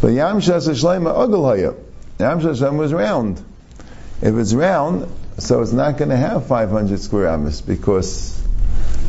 But 0.00 0.12
Yam 0.12 0.38
Shloimeh 0.40 1.12
agul 1.12 1.44
haya. 1.44 1.74
Yam 2.20 2.40
Shloimeh 2.40 2.78
was 2.78 2.92
round. 2.92 3.44
If 4.22 4.36
it's 4.36 4.54
round, 4.54 5.12
so 5.38 5.62
it's 5.62 5.72
not 5.72 5.98
going 5.98 6.10
to 6.10 6.16
have 6.16 6.46
500 6.46 7.00
square 7.00 7.28
amas 7.28 7.60
because 7.60 8.40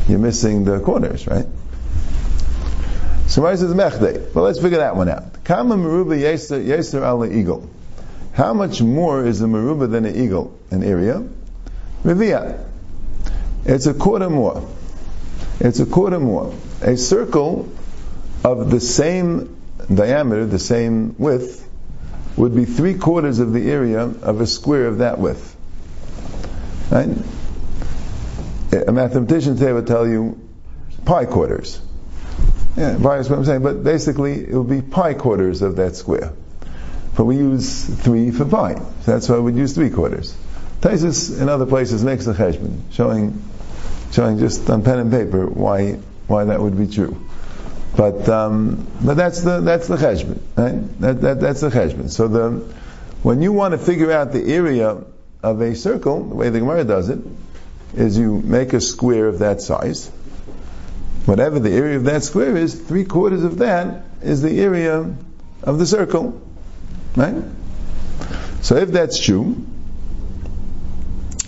you're 0.08 0.18
missing 0.18 0.64
the 0.64 0.80
corners, 0.80 1.28
right? 1.28 1.46
So 3.28 3.44
why 3.44 3.56
says 3.56 3.74
mechdei? 3.74 4.34
Well, 4.34 4.46
let's 4.46 4.60
figure 4.60 4.80
that 4.80 4.96
one 4.96 5.08
out. 5.08 5.44
Kama 5.44 5.76
meruba 5.76 6.20
yeser 6.20 7.06
ala 7.06 7.28
eagle. 7.30 7.70
How 8.34 8.54
much 8.54 8.82
more 8.82 9.26
is 9.26 9.42
a 9.42 9.46
maruba 9.46 9.92
than 9.92 10.06
an 10.06 10.16
eagle, 10.16 10.58
an 10.72 10.84
area? 10.84 11.28
Revia. 12.04 12.66
It's 13.66 13.86
a 13.88 13.94
quarter 13.94 14.30
more. 14.30 14.68
It's 15.60 15.80
a 15.80 15.86
quarter 15.86 16.20
more. 16.20 16.54
A 16.82 16.96
circle 16.96 17.70
of 18.44 18.72
the 18.72 18.80
same 18.80 19.58
diameter, 19.94 20.46
the 20.46 20.60
same 20.60 21.16
width, 21.18 21.68
would 22.38 22.56
be 22.56 22.66
three 22.66 22.96
quarters 22.96 23.40
of 23.40 23.52
the 23.52 23.70
area 23.70 24.04
of 24.04 24.40
a 24.40 24.48
square 24.48 24.88
of 24.88 25.00
that 25.00 25.20
width. 25.20 25.56
Right? 26.90 27.10
A 28.88 28.92
mathematician 28.92 29.58
today 29.58 29.74
would 29.74 29.88
tell 29.88 30.08
you 30.08 30.40
pi 31.04 31.26
quarters. 31.26 31.82
Yeah, 32.78 32.98
pi 33.04 33.18
is 33.18 33.30
what 33.30 33.40
I'm 33.40 33.46
saying, 33.46 33.64
but 33.64 33.84
basically 33.84 34.40
it 34.40 34.54
would 34.54 34.70
be 34.70 34.82
pi 34.82 35.14
quarters 35.14 35.62
of 35.62 35.76
that 35.76 35.98
square 35.98 36.32
but 37.16 37.26
we 37.26 37.38
use 37.38 37.86
three 37.86 38.32
for 38.32 38.46
pi. 38.46 38.76
So 38.76 39.12
that's 39.12 39.28
why 39.30 39.40
we'd 39.40 39.56
use 39.56 39.74
three 39.74 39.90
quarters. 39.90 40.36
Taisus 40.82 41.40
in 41.40 41.50
other 41.50 41.66
places 41.66 42.04
makes 42.04 42.26
the 42.26 42.34
cheshbon, 42.34 42.82
showing, 42.92 43.44
showing 44.12 44.40
just 44.40 44.70
on 44.70 44.84
pen 44.84 45.00
and 45.00 45.12
paper 45.12 45.46
why, 45.46 45.94
why 46.28 46.46
that 46.46 46.60
would 46.60 46.78
be 46.78 46.88
true. 46.88 47.24
But, 47.96 48.28
um, 48.30 48.88
but 49.04 49.16
that's 49.16 49.42
the, 49.42 49.62
that's 49.62 49.88
the 49.88 49.98
cheshbon, 49.98 50.40
right? 50.56 51.00
That, 51.02 51.22
that, 51.22 51.40
that's 51.42 51.62
the 51.62 51.70
cheshbon. 51.70 52.10
So 52.10 52.28
the, 52.28 52.74
when 53.22 53.42
you 53.42 53.52
want 53.52 53.74
to 53.74 53.78
figure 53.78 54.12
out 54.12 54.32
the 54.32 54.54
area 54.54 55.04
of 55.44 55.62
a 55.62 55.76
circle, 55.76 56.24
the 56.24 56.36
way 56.36 56.50
the 56.50 56.60
Gemara 56.60 56.84
does 56.84 57.10
it, 57.10 57.20
is 57.94 58.18
you 58.18 58.42
make 58.42 58.74
a 58.74 58.82
square 58.82 59.28
of 59.28 59.40
that 59.40 59.62
size. 59.62 60.08
Whatever 61.26 61.60
the 61.60 61.72
area 61.72 61.98
of 61.98 62.06
that 62.06 62.24
square 62.24 62.56
is, 62.56 62.74
three 62.74 63.06
quarters 63.06 63.44
of 63.44 63.60
that 63.60 64.06
is 64.24 64.42
the 64.42 64.60
area 64.60 65.14
of 65.62 65.78
the 65.78 65.86
circle. 65.86 66.42
Right? 67.16 67.36
So 68.62 68.78
if 68.78 68.90
that's 68.90 69.20
true, 69.20 69.66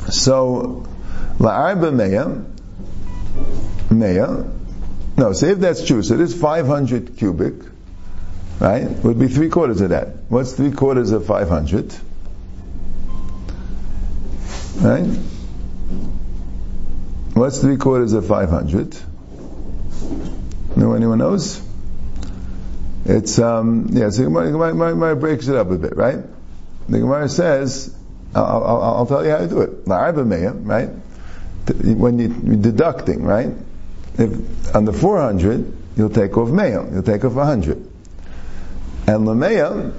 so 0.09 0.85
la'arba 1.37 1.91
meya, 1.93 2.45
meya, 3.89 4.49
no, 5.15 5.33
so 5.33 5.45
if 5.45 5.59
that's 5.59 5.85
true, 5.85 6.01
so 6.01 6.15
it 6.15 6.21
is 6.21 6.39
500 6.39 7.17
cubic, 7.17 7.53
right, 8.59 8.89
would 9.03 9.19
be 9.19 9.27
three 9.27 9.49
quarters 9.49 9.81
of 9.81 9.89
that. 9.89 10.07
What's 10.29 10.53
three 10.53 10.71
quarters 10.71 11.11
of 11.11 11.25
500? 11.25 11.93
Right? 14.81 15.05
What's 17.35 17.59
three 17.59 17.77
quarters 17.77 18.13
of 18.13 18.27
500? 18.27 18.97
No, 20.75 20.93
anyone 20.93 21.19
knows? 21.19 21.61
It's, 23.05 23.39
um, 23.39 23.87
yeah, 23.91 24.09
so 24.09 24.23
Gemara, 24.23 24.51
Gemara, 24.51 24.91
Gemara 24.91 25.15
breaks 25.15 25.47
it 25.47 25.55
up 25.55 25.71
a 25.71 25.77
bit, 25.77 25.95
right? 25.97 26.19
The 26.87 26.99
Gemara 26.99 27.27
says, 27.29 27.95
I'll, 28.35 28.63
I'll, 28.63 28.81
I'll 28.81 29.05
tell 29.05 29.23
you 29.25 29.31
how 29.31 29.39
to 29.39 29.47
do 29.47 29.61
it. 29.61 29.71
right? 29.85 30.89
When 31.83 32.19
you, 32.19 32.35
you're 32.43 32.57
deducting, 32.57 33.23
right? 33.23 33.51
If 34.17 34.75
on 34.75 34.85
the 34.85 34.93
400, 34.93 35.77
you'll 35.97 36.09
take 36.09 36.37
off 36.37 36.49
Meya, 36.49 36.91
you'll 36.91 37.03
take 37.03 37.23
off 37.25 37.33
100. 37.33 37.77
And 39.05 39.27
Lameya, 39.27 39.93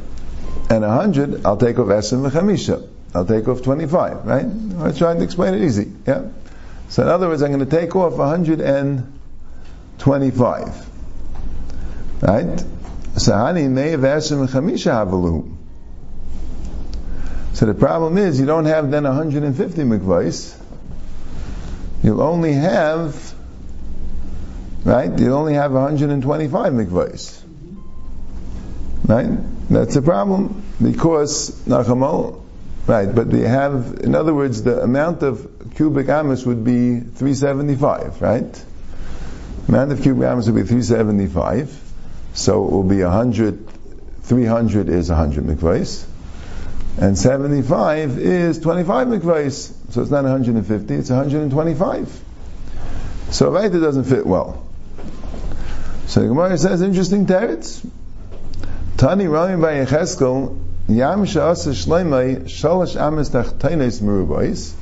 and 0.71 0.83
100, 0.83 1.45
I'll 1.45 1.57
take 1.57 1.79
off 1.79 1.87
Esim 1.89 2.29
Chamisha. 2.31 2.89
I'll 3.15 3.27
take 3.27 3.47
off 3.49 3.63
25, 3.63 4.27
right? 4.27 4.45
I'm 4.45 4.95
trying 4.95 5.19
to 5.19 5.25
explain 5.25 5.55
it 5.55 5.63
easy, 5.63 5.93
yeah? 6.07 6.29
So 6.89 7.03
in 7.03 7.09
other 7.09 7.29
words, 7.29 7.43
I'm 7.43 7.53
going 7.53 7.65
to 7.65 7.71
take 7.71 7.95
off 7.97 8.15
125. 8.15 10.87
Right? 12.23 12.65
So 13.17 13.33
Hani 13.33 13.69
Meya 13.69 13.97
Esim 13.97 14.49
Chamisha. 14.49 15.57
So 17.55 17.67
the 17.67 17.75
problem 17.75 18.19
is 18.19 18.41
you 18.41 18.47
don't 18.47 18.65
have 18.65 18.91
then 18.91 19.05
150 19.05 19.83
mikvahs. 19.83 20.61
You'll 22.03 22.21
only 22.21 22.53
have, 22.53 23.35
right? 24.85 25.17
You'll 25.17 25.37
only 25.37 25.55
have 25.55 25.71
125 25.73 26.73
mikvahs. 26.73 27.43
Right? 29.07 29.31
That's 29.71 29.95
a 29.95 30.03
problem 30.03 30.65
because 30.83 31.53
Nachamol, 31.67 32.43
right? 32.89 33.15
But 33.15 33.31
they 33.31 33.43
have, 33.43 34.01
in 34.03 34.17
other 34.17 34.35
words, 34.35 34.65
the 34.65 34.83
amount 34.83 35.23
of 35.23 35.73
cubic 35.77 36.09
amas 36.09 36.45
would 36.45 36.65
be 36.65 36.99
375, 36.99 38.21
right? 38.21 38.53
The 38.53 38.65
amount 39.69 39.93
of 39.93 40.03
cubic 40.03 40.27
amas 40.27 40.51
would 40.51 40.57
be 40.57 40.67
375. 40.67 41.84
So 42.35 42.67
it 42.67 42.71
will 42.73 42.83
be 42.83 43.03
100, 43.03 43.69
300 44.23 44.89
is 44.89 45.09
100 45.09 45.45
mikvahs. 45.45 46.05
And 46.99 47.19
75 47.19 48.19
is 48.19 48.59
25 48.59 49.09
mikvahs. 49.09 49.73
So 49.93 50.03
it's 50.03 50.11
not 50.11 50.25
150, 50.25 50.95
it's 50.95 51.11
125. 51.11 52.21
So 53.31 53.51
right, 53.51 53.73
it 53.73 53.79
doesn't 53.79 54.05
fit 54.05 54.27
well. 54.27 54.65
So 56.07 56.21
the 56.21 56.29
Gemara 56.29 56.59
says, 56.59 56.83
interesting 56.83 57.27
teretz. 57.27 57.85
Tani 58.97 59.27
Rami 59.27 59.61
bar 59.61 59.73
Yecheskel, 59.73 60.61
Yam 60.89 61.25
Sha'asa 61.25 61.73
Shleimai, 61.73 62.45
Shalosh 62.45 62.95
Ames 63.01 63.31
Tachteines 63.31 64.01
Merubais, 64.01 64.73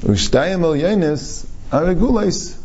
Ushtayim 0.00 0.62
El 0.62 0.74
Yenis, 0.74 1.46
Aregulais. 1.70 2.61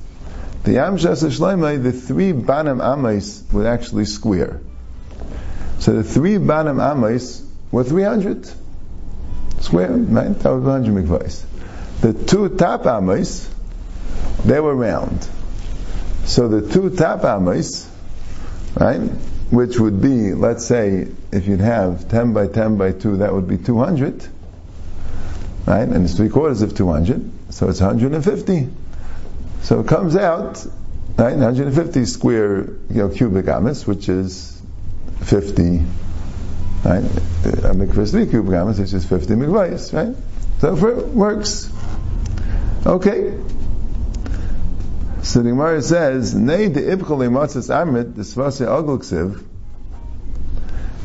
The 0.67 0.73
Yam 0.73 0.97
Sha'asa 0.97 1.81
the 1.81 1.93
three 1.93 2.33
Banam 2.33 2.83
Ames 2.83 3.41
would 3.53 3.65
actually 3.65 4.03
square. 4.03 4.59
So 5.79 5.93
the 5.93 6.03
three 6.03 6.33
Banam 6.33 6.81
Ames 6.81 7.41
were 7.71 7.85
300 7.85 8.51
square, 9.61 9.91
right? 9.91 10.37
That 10.37 10.49
was 10.49 10.63
100 10.63 10.93
mikvahs. 10.93 11.45
The 12.01 12.11
two 12.11 12.49
top 12.49 12.85
amis, 12.85 13.49
they 14.43 14.59
were 14.59 14.75
round. 14.75 15.25
So 16.25 16.49
the 16.49 16.69
two 16.69 16.89
top 16.89 17.23
amis, 17.23 17.89
right, 18.77 18.99
which 19.51 19.79
would 19.79 20.01
be, 20.01 20.33
let's 20.33 20.65
say, 20.65 21.07
if 21.31 21.47
you'd 21.47 21.61
have 21.61 22.09
10 22.09 22.33
by 22.33 22.47
10 22.47 22.75
by 22.75 22.91
2, 22.91 23.17
that 23.19 23.33
would 23.33 23.47
be 23.47 23.57
200, 23.57 24.27
right? 25.65 25.87
And 25.87 26.03
it's 26.03 26.15
three 26.15 26.27
quarters 26.27 26.61
of 26.61 26.75
200, 26.75 27.53
so 27.53 27.69
it's 27.69 27.79
150. 27.79 28.67
So 29.61 29.81
it 29.81 29.87
comes 29.87 30.15
out, 30.15 30.65
right, 31.17 31.35
150 31.35 32.05
square, 32.05 32.61
you 32.61 32.77
know, 32.89 33.09
cubic 33.09 33.47
amis, 33.47 33.85
which 33.85 34.09
is 34.09 34.61
50 35.23 35.85
right? 36.83 37.03
A 37.03 37.73
mikvah 37.73 38.09
three 38.09 38.27
cubic 38.27 38.53
amas, 38.53 38.79
which 38.79 38.93
is 38.93 39.05
50 39.05 39.33
mikvahs, 39.35 39.93
right? 39.93 40.15
So 40.59 40.75
it 40.75 41.07
works. 41.07 41.69
Okay. 42.85 43.37
So 45.23 45.41
the 45.41 45.49
Gemara 45.49 45.81
says, 45.81 46.33
Nei 46.33 46.69
de 46.69 46.81
ibchal 46.81 47.27
matzas 47.29 47.69
amrit 47.69 48.13
desvase 48.13 48.65
agluksiv. 48.65 49.43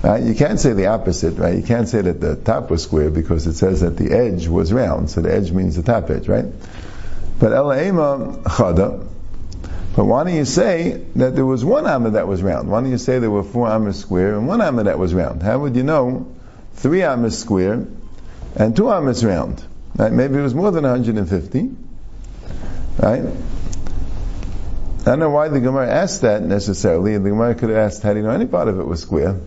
Right? 0.03 0.23
You 0.23 0.35
can't 0.35 0.59
say 0.59 0.73
the 0.73 0.87
opposite, 0.87 1.39
right? 1.39 1.57
You 1.57 1.63
can't 1.63 1.89
say 1.89 2.03
that 2.03 2.21
the 2.21 2.35
top 2.35 2.71
was 2.71 2.83
square 2.83 3.11
because 3.11 3.47
it 3.47 3.55
says 3.55 3.83
that 3.83 3.97
the 3.97 4.13
edge 4.13 4.49
was 4.49 4.73
round, 4.73 5.11
so 5.11 5.21
the 5.21 5.33
edge 5.33 5.53
means 5.53 5.77
the 5.77 5.83
top 5.83 6.11
edge, 6.11 6.29
right? 6.29 6.47
But 7.43 7.51
elaima 7.51 8.41
chada, 8.45 9.05
but 9.97 10.05
why 10.05 10.23
don't 10.23 10.37
you 10.37 10.45
say 10.45 11.03
that 11.17 11.35
there 11.35 11.45
was 11.45 11.65
one 11.65 11.89
amma 11.89 12.11
that 12.11 12.29
was 12.29 12.41
round? 12.41 12.71
Why 12.71 12.81
don't 12.81 12.93
you 12.93 12.99
say 12.99 13.19
there 13.19 13.33
were 13.33 13.43
four 13.43 13.67
ammas 13.69 13.99
square 13.99 14.37
and 14.39 14.47
one 14.47 14.61
amma 14.61 14.85
that 14.85 14.97
was 14.97 15.13
round? 15.13 15.43
How 15.43 15.59
would 15.59 15.75
you 15.75 15.83
know 15.83 16.33
three 16.75 17.03
ammas 17.03 17.37
square 17.37 17.85
and 18.55 18.77
two 18.77 18.93
ammas 18.93 19.25
round? 19.25 19.61
Right? 19.97 20.13
Maybe 20.13 20.39
it 20.39 20.43
was 20.43 20.55
more 20.55 20.71
than 20.71 20.85
150. 20.85 21.71
Right? 23.01 23.25
I 25.01 25.05
don't 25.05 25.19
know 25.19 25.31
why 25.31 25.49
the 25.49 25.59
Gemara 25.59 25.91
asked 25.91 26.23
that 26.23 26.43
necessarily. 26.43 27.19
The 27.19 27.31
Gemara 27.31 27.57
could 27.57 27.71
have 27.71 27.79
asked, 27.79 28.05
how 28.05 28.13
do 28.13 28.21
you 28.21 28.25
know 28.25 28.31
any 28.31 28.47
part 28.47 28.69
of 28.69 28.79
it 28.79 28.87
was 28.87 29.03
square? 29.03 29.41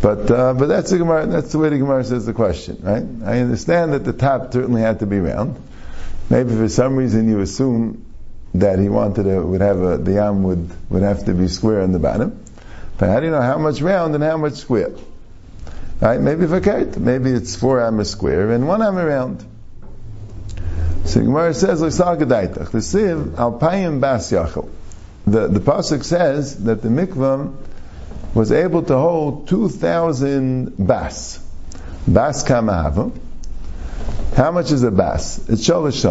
But 0.00 0.30
uh, 0.30 0.54
but 0.54 0.68
that's 0.68 0.92
the 0.92 0.96
Gemara. 0.96 1.26
That's 1.26 1.52
the 1.52 1.58
way 1.58 1.68
the 1.68 1.76
Gemara 1.76 2.04
says 2.04 2.24
the 2.24 2.32
question, 2.32 2.78
right? 2.80 3.04
I 3.30 3.40
understand 3.40 3.92
that 3.92 4.06
the 4.06 4.14
top 4.14 4.54
certainly 4.54 4.80
had 4.80 5.00
to 5.00 5.06
be 5.06 5.18
round. 5.18 5.60
Maybe 6.28 6.50
for 6.50 6.68
some 6.68 6.96
reason 6.96 7.28
you 7.28 7.40
assume 7.40 8.04
that 8.54 8.78
he 8.78 8.88
wanted 8.88 9.24
to 9.24 9.40
would 9.46 9.60
have 9.60 9.80
a 9.80 9.98
the 9.98 10.12
yam 10.12 10.42
would 10.42 10.70
would 10.90 11.02
have 11.02 11.24
to 11.26 11.34
be 11.34 11.48
square 11.48 11.82
on 11.82 11.92
the 11.92 11.98
bottom. 11.98 12.42
But 12.98 13.10
how 13.10 13.20
do 13.20 13.26
you 13.26 13.32
know 13.32 13.42
how 13.42 13.58
much 13.58 13.80
round 13.80 14.14
and 14.14 14.24
how 14.24 14.36
much 14.36 14.54
square? 14.54 14.92
Right? 16.00 16.20
Maybe 16.20 16.46
for 16.46 16.60
fakert. 16.60 16.96
Maybe 16.96 17.30
it's 17.30 17.54
four 17.54 17.80
amas 17.80 18.10
square 18.10 18.50
and 18.50 18.66
one 18.66 18.82
am 18.82 18.96
round. 18.96 19.44
So 21.04 21.20
Gemara 21.20 21.54
says. 21.54 21.80
The 21.80 21.86
siv 21.88 23.30
alpayim 23.32 24.00
bas 24.00 24.32
yachel. 24.32 24.68
The 25.26 25.46
the 25.48 25.60
pasuk 25.60 26.02
says 26.04 26.64
that 26.64 26.82
the 26.82 26.88
mikvah 26.88 27.54
was 28.34 28.52
able 28.52 28.82
to 28.82 28.96
hold 28.96 29.48
two 29.48 29.68
thousand 29.68 30.74
bas. 30.78 31.38
Bas 32.06 32.42
kamahava. 32.44 33.12
How 34.34 34.50
much 34.50 34.72
is 34.72 34.82
a 34.82 34.90
bas? 34.90 35.48
It's 35.48 35.66
shalosh 35.66 36.04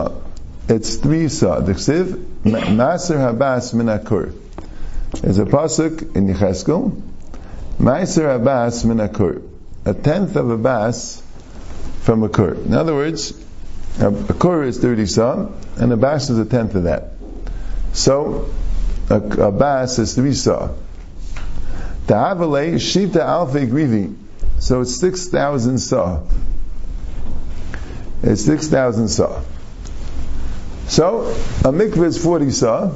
it's 0.68 0.96
three 0.96 1.30
sa. 1.30 1.60
The 1.60 1.74
ksiv 1.74 2.24
maser 2.44 3.18
habas 3.18 3.74
min 3.74 3.86
akur. 3.86 4.34
There's 5.22 5.38
a 5.38 5.46
pasuk 5.46 6.16
in 6.16 6.28
Yecheskel. 6.28 7.02
Maser 7.78 8.40
habas 8.40 8.84
min 8.84 8.98
akur. 8.98 9.44
A 9.86 9.94
tenth 9.94 10.36
of 10.36 10.50
a 10.50 10.58
bas 10.58 11.22
from 12.02 12.24
a 12.24 12.30
kur. 12.30 12.56
In 12.56 12.74
other 12.74 12.96
words, 12.96 13.40
a, 14.00 14.08
a 14.08 14.34
kur 14.34 14.64
is 14.64 14.80
30 14.80 15.06
sa, 15.06 15.48
and 15.78 15.94
a 15.94 15.98
bas 15.98 16.32
is 16.32 16.40
a 16.40 16.46
tenth 16.46 16.74
of 16.74 16.84
that. 16.84 17.12
So, 17.94 18.50
a, 19.12 19.18
a 19.18 19.52
bas 19.52 20.00
is 20.00 20.16
three 20.16 20.34
sa. 20.34 20.70
Ta'avale 22.08 22.76
shita 22.76 23.18
alfa 23.18 23.68
grivi. 23.68 24.16
So 24.58 24.82
it's 24.82 24.96
6,000 24.96 25.78
sa. 25.78 26.22
It's 28.26 28.44
6,000 28.44 29.08
sa. 29.08 29.42
So, 30.88 31.22
a 31.64 31.72
mikveh 31.72 32.06
is 32.06 32.22
40 32.22 32.50
sa, 32.52 32.92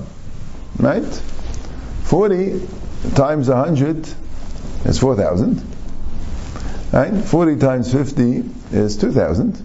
right? 0.80 1.06
40 2.04 2.68
times 3.16 3.48
100 3.48 4.08
is 4.86 5.00
4,000. 5.00 5.62
Right? 6.92 7.24
40 7.24 7.58
times 7.58 7.92
50 7.92 8.44
is 8.72 8.98
2,000. 8.98 9.64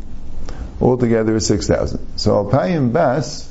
Altogether 0.80 1.36
is 1.36 1.46
6,000. 1.46 2.18
So 2.18 2.44
Alpayim 2.44 2.92
Bas, 2.92 3.50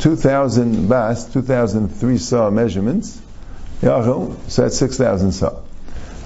2,000 0.00 0.88
Bas, 0.88 1.32
2,003 1.32 2.18
saw 2.18 2.50
measurements, 2.50 3.18
Yachel, 3.80 4.36
so 4.50 4.62
that's 4.62 4.76
6,000 4.76 5.32
saw. 5.32 5.62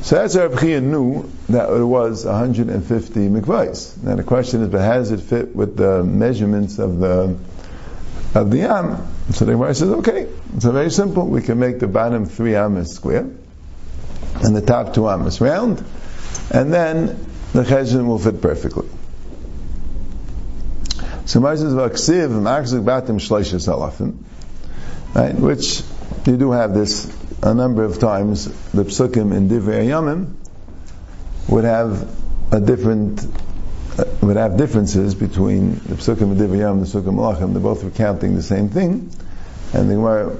So 0.03 0.17
that's 0.17 0.35
our 0.37 0.49
Bchia 0.49 0.83
knew 0.83 1.31
that 1.49 1.71
it 1.71 1.85
was 1.85 2.25
150 2.25 3.21
mikvahs. 3.29 4.03
Now 4.03 4.17
the 4.17 4.25
question 4.25 4.62
is, 4.62 4.69
but 4.69 4.81
how 4.81 4.95
does 4.95 5.12
it 5.12 5.21
fit 5.21 5.55
with 5.55 5.77
the 5.77 6.03
measurements 6.03 6.79
of 6.79 6.99
the 6.99 7.37
of 8.35 8.51
the 8.51 8.62
am. 8.62 9.07
So 9.33 9.45
the 9.45 9.53
Gemara 9.53 9.75
says, 9.75 9.91
okay, 9.91 10.29
it's 10.57 10.65
very 10.65 10.91
simple. 10.91 11.27
We 11.27 11.43
can 11.43 11.59
make 11.59 11.79
the 11.79 11.87
bottom 11.87 12.27
three 12.27 12.55
amas 12.55 12.93
square, 12.93 13.29
and 14.43 14.57
the 14.57 14.62
top 14.62 14.95
two 14.95 15.09
amas 15.09 15.41
round, 15.41 15.85
and 16.51 16.73
then 16.73 17.27
the 17.53 17.65
cheshire 17.65 18.03
will 18.03 18.19
fit 18.19 18.41
perfectly. 18.41 18.88
So 21.27 21.41
Gemara 21.41 21.57
says, 21.59 21.75
"Vaksiv 21.75 22.85
batim 22.85 23.21
shleishes 23.21 23.69
alafim," 23.69 24.17
right? 25.15 25.35
Which 25.35 25.83
you 26.27 26.37
do 26.37 26.53
have 26.53 26.75
this 26.75 27.07
a 27.42 27.52
number 27.52 27.83
of 27.83 27.98
times 27.98 28.44
the 28.70 28.85
psukim 28.85 29.35
in 29.35 29.48
Divrei 29.48 29.87
Yamim 29.87 30.35
would 31.48 31.64
have 31.64 32.09
a 32.52 32.61
different 32.61 33.26
uh, 33.98 34.05
would 34.22 34.37
have 34.37 34.57
differences 34.57 35.14
between 35.14 35.74
the 35.74 35.96
psukim 35.96 36.22
in 36.22 36.37
Divrei 36.37 36.59
Yamim 36.59 36.72
and 36.72 36.83
the 36.83 36.87
psukim 36.87 37.14
Malachim. 37.14 37.52
They're 37.52 37.61
both 37.61 37.83
recounting 37.83 38.37
the 38.37 38.42
same 38.42 38.68
thing, 38.68 39.11
and 39.74 39.90
the 39.90 39.94
Gemara 39.94 40.37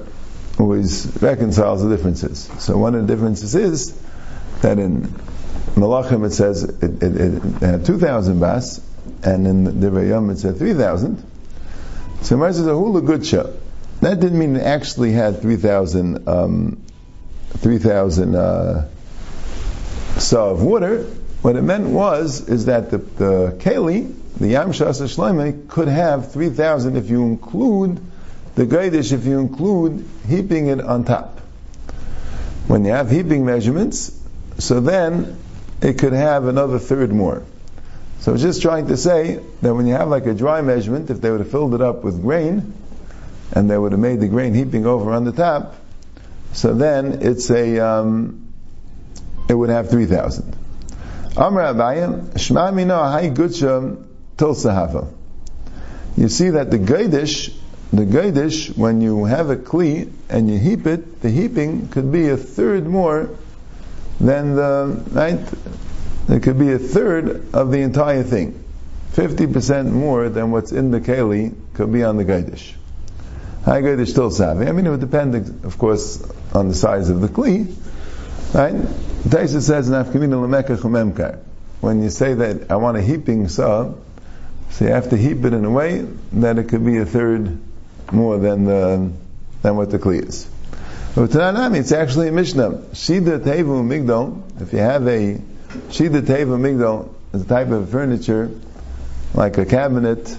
always 0.57 1.05
reconciles 1.21 1.83
the 1.83 1.89
differences. 1.89 2.49
So 2.59 2.77
one 2.77 2.95
of 2.95 3.05
the 3.05 3.13
differences 3.13 3.53
is 3.53 4.01
that 4.61 4.79
in 4.79 5.01
Malachim 5.75 6.25
it 6.25 6.31
says 6.31 6.63
it, 6.63 7.03
it, 7.03 7.03
it 7.03 7.61
had 7.61 7.85
2,000 7.85 8.39
bas, 8.39 8.81
and 9.23 9.45
in 9.45 9.65
Divrei 9.65 10.07
Yamim 10.07 10.31
it 10.31 10.37
said 10.37 10.57
3,000. 10.57 11.21
So 12.21 12.35
Gemara 12.37 12.53
says 12.53 12.67
a 12.67 12.73
hula 12.73 13.01
gutsha. 13.01 13.59
That 13.99 14.21
didn't 14.21 14.39
mean 14.39 14.55
it 14.55 14.63
actually 14.63 15.11
had 15.11 15.41
3,000 15.41 16.27
um, 16.27 16.82
3,000 17.57 18.35
uh, 18.35 18.89
saw 20.17 20.51
of 20.51 20.61
water. 20.61 21.03
What 21.41 21.55
it 21.55 21.61
meant 21.61 21.87
was 21.87 22.47
is 22.47 22.65
that 22.65 22.91
the, 22.91 22.97
the 22.97 23.57
keli, 23.59 24.15
the 24.37 24.47
Yam 24.49 24.71
Shasa 24.71 25.67
could 25.67 25.87
have 25.87 26.31
3,000 26.31 26.95
if 26.95 27.09
you 27.09 27.23
include 27.23 27.99
the 28.55 28.65
Gaidish, 28.65 29.11
if 29.11 29.25
you 29.25 29.39
include 29.39 30.07
heaping 30.27 30.67
it 30.67 30.79
on 30.79 31.05
top. 31.05 31.39
When 32.67 32.85
you 32.85 32.91
have 32.91 33.09
heaping 33.09 33.45
measurements, 33.45 34.17
so 34.57 34.79
then 34.79 35.37
it 35.81 35.97
could 35.97 36.13
have 36.13 36.45
another 36.45 36.79
third 36.79 37.11
more. 37.11 37.43
So 38.19 38.31
I 38.31 38.33
was 38.33 38.41
just 38.41 38.61
trying 38.61 38.87
to 38.87 38.95
say 38.95 39.39
that 39.61 39.75
when 39.75 39.85
you 39.85 39.95
have 39.95 40.07
like 40.07 40.25
a 40.27 40.33
dry 40.33 40.61
measurement, 40.61 41.09
if 41.09 41.19
they 41.19 41.29
would 41.29 41.41
have 41.41 41.51
filled 41.51 41.73
it 41.73 41.81
up 41.81 42.03
with 42.03 42.21
grain, 42.21 42.73
and 43.51 43.69
they 43.69 43.77
would 43.77 43.91
have 43.91 43.99
made 43.99 44.21
the 44.21 44.27
grain 44.27 44.53
heaping 44.53 44.85
over 44.85 45.11
on 45.11 45.25
the 45.25 45.33
top, 45.33 45.75
so 46.53 46.73
then 46.73 47.19
it's 47.21 47.49
a, 47.49 47.79
um, 47.79 48.53
it 49.49 49.53
would 49.53 49.69
have 49.69 49.89
3,000. 49.89 50.55
Amr 51.35 51.61
Abayim, 51.61 52.39
Shema 52.39 52.71
Mino 52.71 52.95
Ahai 52.95 53.33
Gutsha 53.35 54.03
Til 54.37 54.53
Sahava. 54.53 55.11
You 56.15 56.29
see 56.29 56.51
that 56.51 56.69
the 56.69 56.77
Gaidish, 56.77 57.55
the 57.91 58.05
Gaidish, 58.05 58.77
when 58.77 59.01
you 59.01 59.25
have 59.25 59.49
a 59.49 59.55
Kli 59.55 60.11
and 60.29 60.49
you 60.49 60.59
heap 60.59 60.85
it, 60.85 61.21
the 61.21 61.29
heaping 61.29 61.87
could 61.87 62.11
be 62.11 62.29
a 62.29 62.37
third 62.37 62.85
more 62.85 63.31
than 64.19 64.55
the, 64.55 65.03
right? 65.11 65.39
It 66.29 66.43
could 66.43 66.59
be 66.59 66.71
a 66.71 66.79
third 66.79 67.53
of 67.53 67.71
the 67.71 67.79
entire 67.79 68.23
thing. 68.23 68.63
50% 69.13 69.91
more 69.91 70.29
than 70.29 70.51
what's 70.51 70.71
in 70.71 70.91
the 70.91 71.01
Keli 71.01 71.53
could 71.73 71.91
be 71.91 72.03
on 72.03 72.17
the 72.17 72.25
Gaidish. 72.25 72.73
High 73.65 73.81
Gaidish 73.81 74.09
still 74.09 74.29
savvy. 74.29 74.67
I 74.67 74.71
mean, 74.71 74.85
it 74.85 74.89
would 74.89 74.99
depend, 74.99 75.65
of 75.65 75.77
course, 75.77 76.23
on 76.53 76.67
the 76.67 76.75
size 76.75 77.09
of 77.09 77.21
the 77.21 77.27
Kli. 77.27 77.73
Right? 78.53 78.73
Taisa 78.73 79.61
says, 79.61 79.89
Nafkamina. 79.89 81.39
When 81.81 82.03
you 82.03 82.09
say 82.09 82.33
that 82.35 82.71
I 82.71 82.75
want 82.75 82.97
a 82.97 83.01
heaping 83.01 83.47
saw, 83.49 83.93
so 84.69 84.85
you 84.85 84.91
have 84.91 85.09
to 85.09 85.17
heap 85.17 85.43
it 85.45 85.53
in 85.53 85.65
a 85.65 85.69
way 85.69 86.07
that 86.33 86.57
it 86.57 86.69
could 86.69 86.85
be 86.85 86.97
a 86.97 87.05
third 87.05 87.59
more 88.11 88.37
than 88.37 88.65
the, 88.65 89.11
than 89.61 89.75
what 89.75 89.91
the 89.91 89.99
Kli 89.99 90.27
is. 90.27 90.47
But 91.15 91.35
it's 91.75 91.91
actually 91.91 92.29
a 92.29 92.31
Mishnah. 92.31 92.69
Shida 92.93 93.39
Tevu 93.39 93.83
Migdal, 93.83 94.61
if 94.61 94.73
you 94.73 94.79
have 94.79 95.07
a 95.07 95.35
Shida 95.89 96.21
Tevu 96.21 96.57
Migdal, 96.57 97.13
is 97.33 97.43
a 97.43 97.45
type 97.45 97.69
of 97.69 97.89
furniture, 97.89 98.49
like 99.33 99.57
a 99.57 99.65
cabinet, 99.65 100.35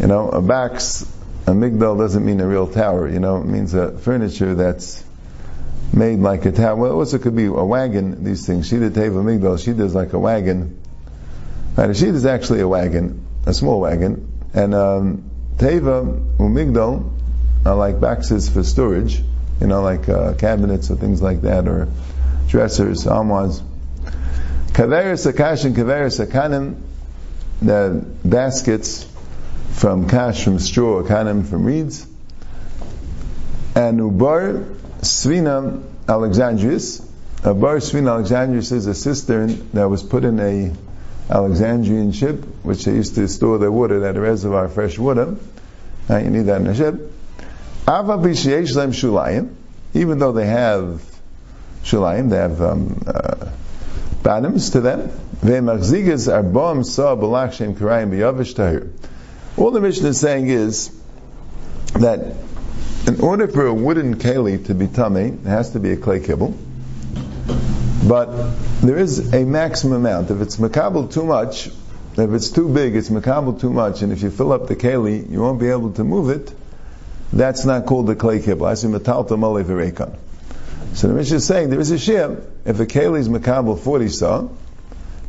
you 0.00 0.06
know, 0.06 0.28
a 0.28 0.40
box, 0.40 1.06
a 1.46 1.50
migdal 1.50 1.98
doesn't 1.98 2.24
mean 2.24 2.40
a 2.40 2.46
real 2.46 2.66
tower, 2.66 3.08
you 3.08 3.20
know, 3.20 3.38
it 3.38 3.44
means 3.44 3.74
a 3.74 3.96
furniture 3.98 4.54
that's 4.54 5.04
made 5.92 6.18
like 6.18 6.44
a 6.46 6.52
tower. 6.52 6.76
Well, 6.76 6.92
also 6.92 7.18
could 7.18 7.36
be 7.36 7.46
a 7.46 7.50
wagon, 7.50 8.24
these 8.24 8.46
things. 8.46 8.70
Shida 8.70 8.90
Teva 8.90 9.22
Migdal, 9.22 9.56
Shida 9.56 9.80
is 9.80 9.94
like 9.94 10.12
a 10.12 10.18
wagon. 10.18 10.80
Right, 11.76 11.90
a 11.90 11.92
Shida 11.92 12.14
is 12.14 12.26
actually 12.26 12.60
a 12.60 12.68
wagon, 12.68 13.26
a 13.46 13.54
small 13.54 13.80
wagon. 13.80 14.32
And 14.54 14.74
um, 14.74 15.30
Teva 15.56 16.36
Umigdal 16.38 17.10
are 17.66 17.76
like 17.76 18.00
boxes 18.00 18.48
for 18.48 18.62
storage 18.62 19.22
you 19.60 19.66
know, 19.66 19.82
like 19.82 20.08
uh, 20.08 20.34
cabinets 20.34 20.90
or 20.90 20.96
things 20.96 21.22
like 21.22 21.42
that, 21.42 21.68
or 21.68 21.88
dressers, 22.48 23.06
armoires. 23.06 23.62
Kaveris 24.72 25.30
akash 25.30 25.64
and 25.64 25.76
kaveris 25.76 26.24
akanim, 26.24 26.80
the 27.62 28.04
baskets 28.24 29.06
from 29.74 30.08
cash, 30.08 30.44
from 30.44 30.58
straw, 30.58 31.02
akanim 31.02 31.46
from 31.46 31.64
reeds, 31.64 32.06
and 33.74 34.00
ubar 34.00 34.76
svina 35.00 35.82
alexandrius. 36.06 37.04
A 37.44 37.52
bar 37.52 37.76
svina 37.76 38.22
alexandrius 38.22 38.72
is 38.72 38.86
a 38.86 38.94
cistern 38.94 39.70
that 39.72 39.90
was 39.90 40.02
put 40.02 40.24
in 40.24 40.40
a 40.40 40.72
Alexandrian 41.30 42.12
ship, 42.12 42.44
which 42.62 42.84
they 42.84 42.92
used 42.92 43.14
to 43.14 43.26
store 43.28 43.58
their 43.58 43.72
water, 43.72 44.00
that 44.00 44.18
reservoir 44.18 44.68
fresh 44.68 44.98
water. 44.98 45.36
Now 46.08 46.18
you 46.18 46.30
need 46.30 46.42
that 46.42 46.60
in 46.60 46.66
a 46.66 46.74
ship. 46.74 47.10
Even 49.94 50.18
though 50.18 50.32
they 50.32 50.46
have 50.46 51.02
shulayim, 51.82 52.30
they 52.30 52.36
have 52.36 52.60
um, 52.60 53.02
uh, 53.06 53.48
bottoms 54.22 54.70
to 54.70 54.80
them. 54.80 55.08
Ve'machzigas 55.40 56.28
arbom 56.28 56.84
sa 56.84 57.16
b'lach 57.16 57.54
shem 57.54 57.74
karayim 57.74 58.10
b'yavish 58.10 58.54
tahir. 58.54 58.90
All 59.56 59.70
the 59.70 59.80
mission 59.80 60.06
is 60.06 60.20
saying 60.20 60.48
is 60.48 60.90
that 61.94 62.36
in 63.06 63.20
order 63.20 63.48
for 63.48 63.66
a 63.66 63.74
wooden 63.74 64.16
keli 64.16 64.64
to 64.66 64.74
be 64.74 64.88
tummy, 64.88 65.28
it 65.28 65.46
has 65.46 65.70
to 65.70 65.80
be 65.80 65.92
a 65.92 65.96
clay 65.96 66.20
kibble. 66.20 66.54
But 68.06 68.54
there 68.80 68.98
is 68.98 69.32
a 69.32 69.44
maximum 69.44 70.04
amount. 70.04 70.30
If 70.30 70.40
it's 70.40 70.56
makabel 70.56 71.12
too 71.12 71.24
much, 71.24 71.66
if 71.66 72.30
it's 72.30 72.50
too 72.50 72.68
big, 72.68 72.96
it's 72.96 73.08
makabel 73.08 73.60
too 73.60 73.72
much, 73.72 74.02
and 74.02 74.12
if 74.12 74.22
you 74.22 74.30
fill 74.30 74.52
up 74.52 74.66
the 74.66 74.76
keli, 74.76 75.30
you 75.30 75.40
won't 75.40 75.60
be 75.60 75.68
able 75.68 75.92
to 75.92 76.04
move 76.04 76.30
it 76.30 76.52
that's 77.34 77.64
not 77.64 77.86
called 77.86 78.06
the 78.06 78.14
clay 78.14 78.38
kibbutz. 78.38 78.70
I 78.70 78.74
say 78.74 78.88
metalta 78.88 79.36
male. 79.36 80.16
So 80.94 81.08
the 81.08 81.14
Mishnah 81.14 81.38
is 81.38 81.46
saying 81.46 81.70
there 81.70 81.80
is 81.80 81.90
a 81.90 81.98
shir. 81.98 82.44
If 82.64 82.78
a 82.78 82.86
keli 82.86 83.18
is 83.18 83.28
makabel 83.28 83.78
40 83.78 84.08
saw, 84.08 84.48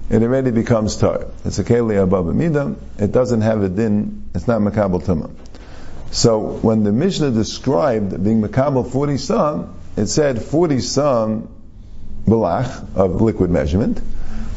it 0.09 0.21
already 0.21 0.51
becomes 0.51 0.95
tar. 0.97 1.27
It's 1.43 1.59
a 1.59 1.63
keli 1.63 2.01
above 2.01 2.27
a 2.27 2.33
midah. 2.33 2.75
It 2.99 3.11
doesn't 3.11 3.41
have 3.41 3.63
a 3.63 3.69
din. 3.69 4.29
It's 4.33 4.47
not 4.47 4.61
makabel 4.61 5.01
tumah. 5.03 5.31
So 6.11 6.39
when 6.39 6.83
the 6.83 6.91
Mishnah 6.91 7.31
described 7.31 8.23
being 8.23 8.41
makabel 8.41 8.89
40 8.89 9.17
saw, 9.17 9.67
it 9.97 10.07
said 10.07 10.41
40 10.41 10.79
saw 10.79 11.41
balach 12.25 12.95
of 12.95 13.21
liquid 13.21 13.49
measurement, 13.49 13.99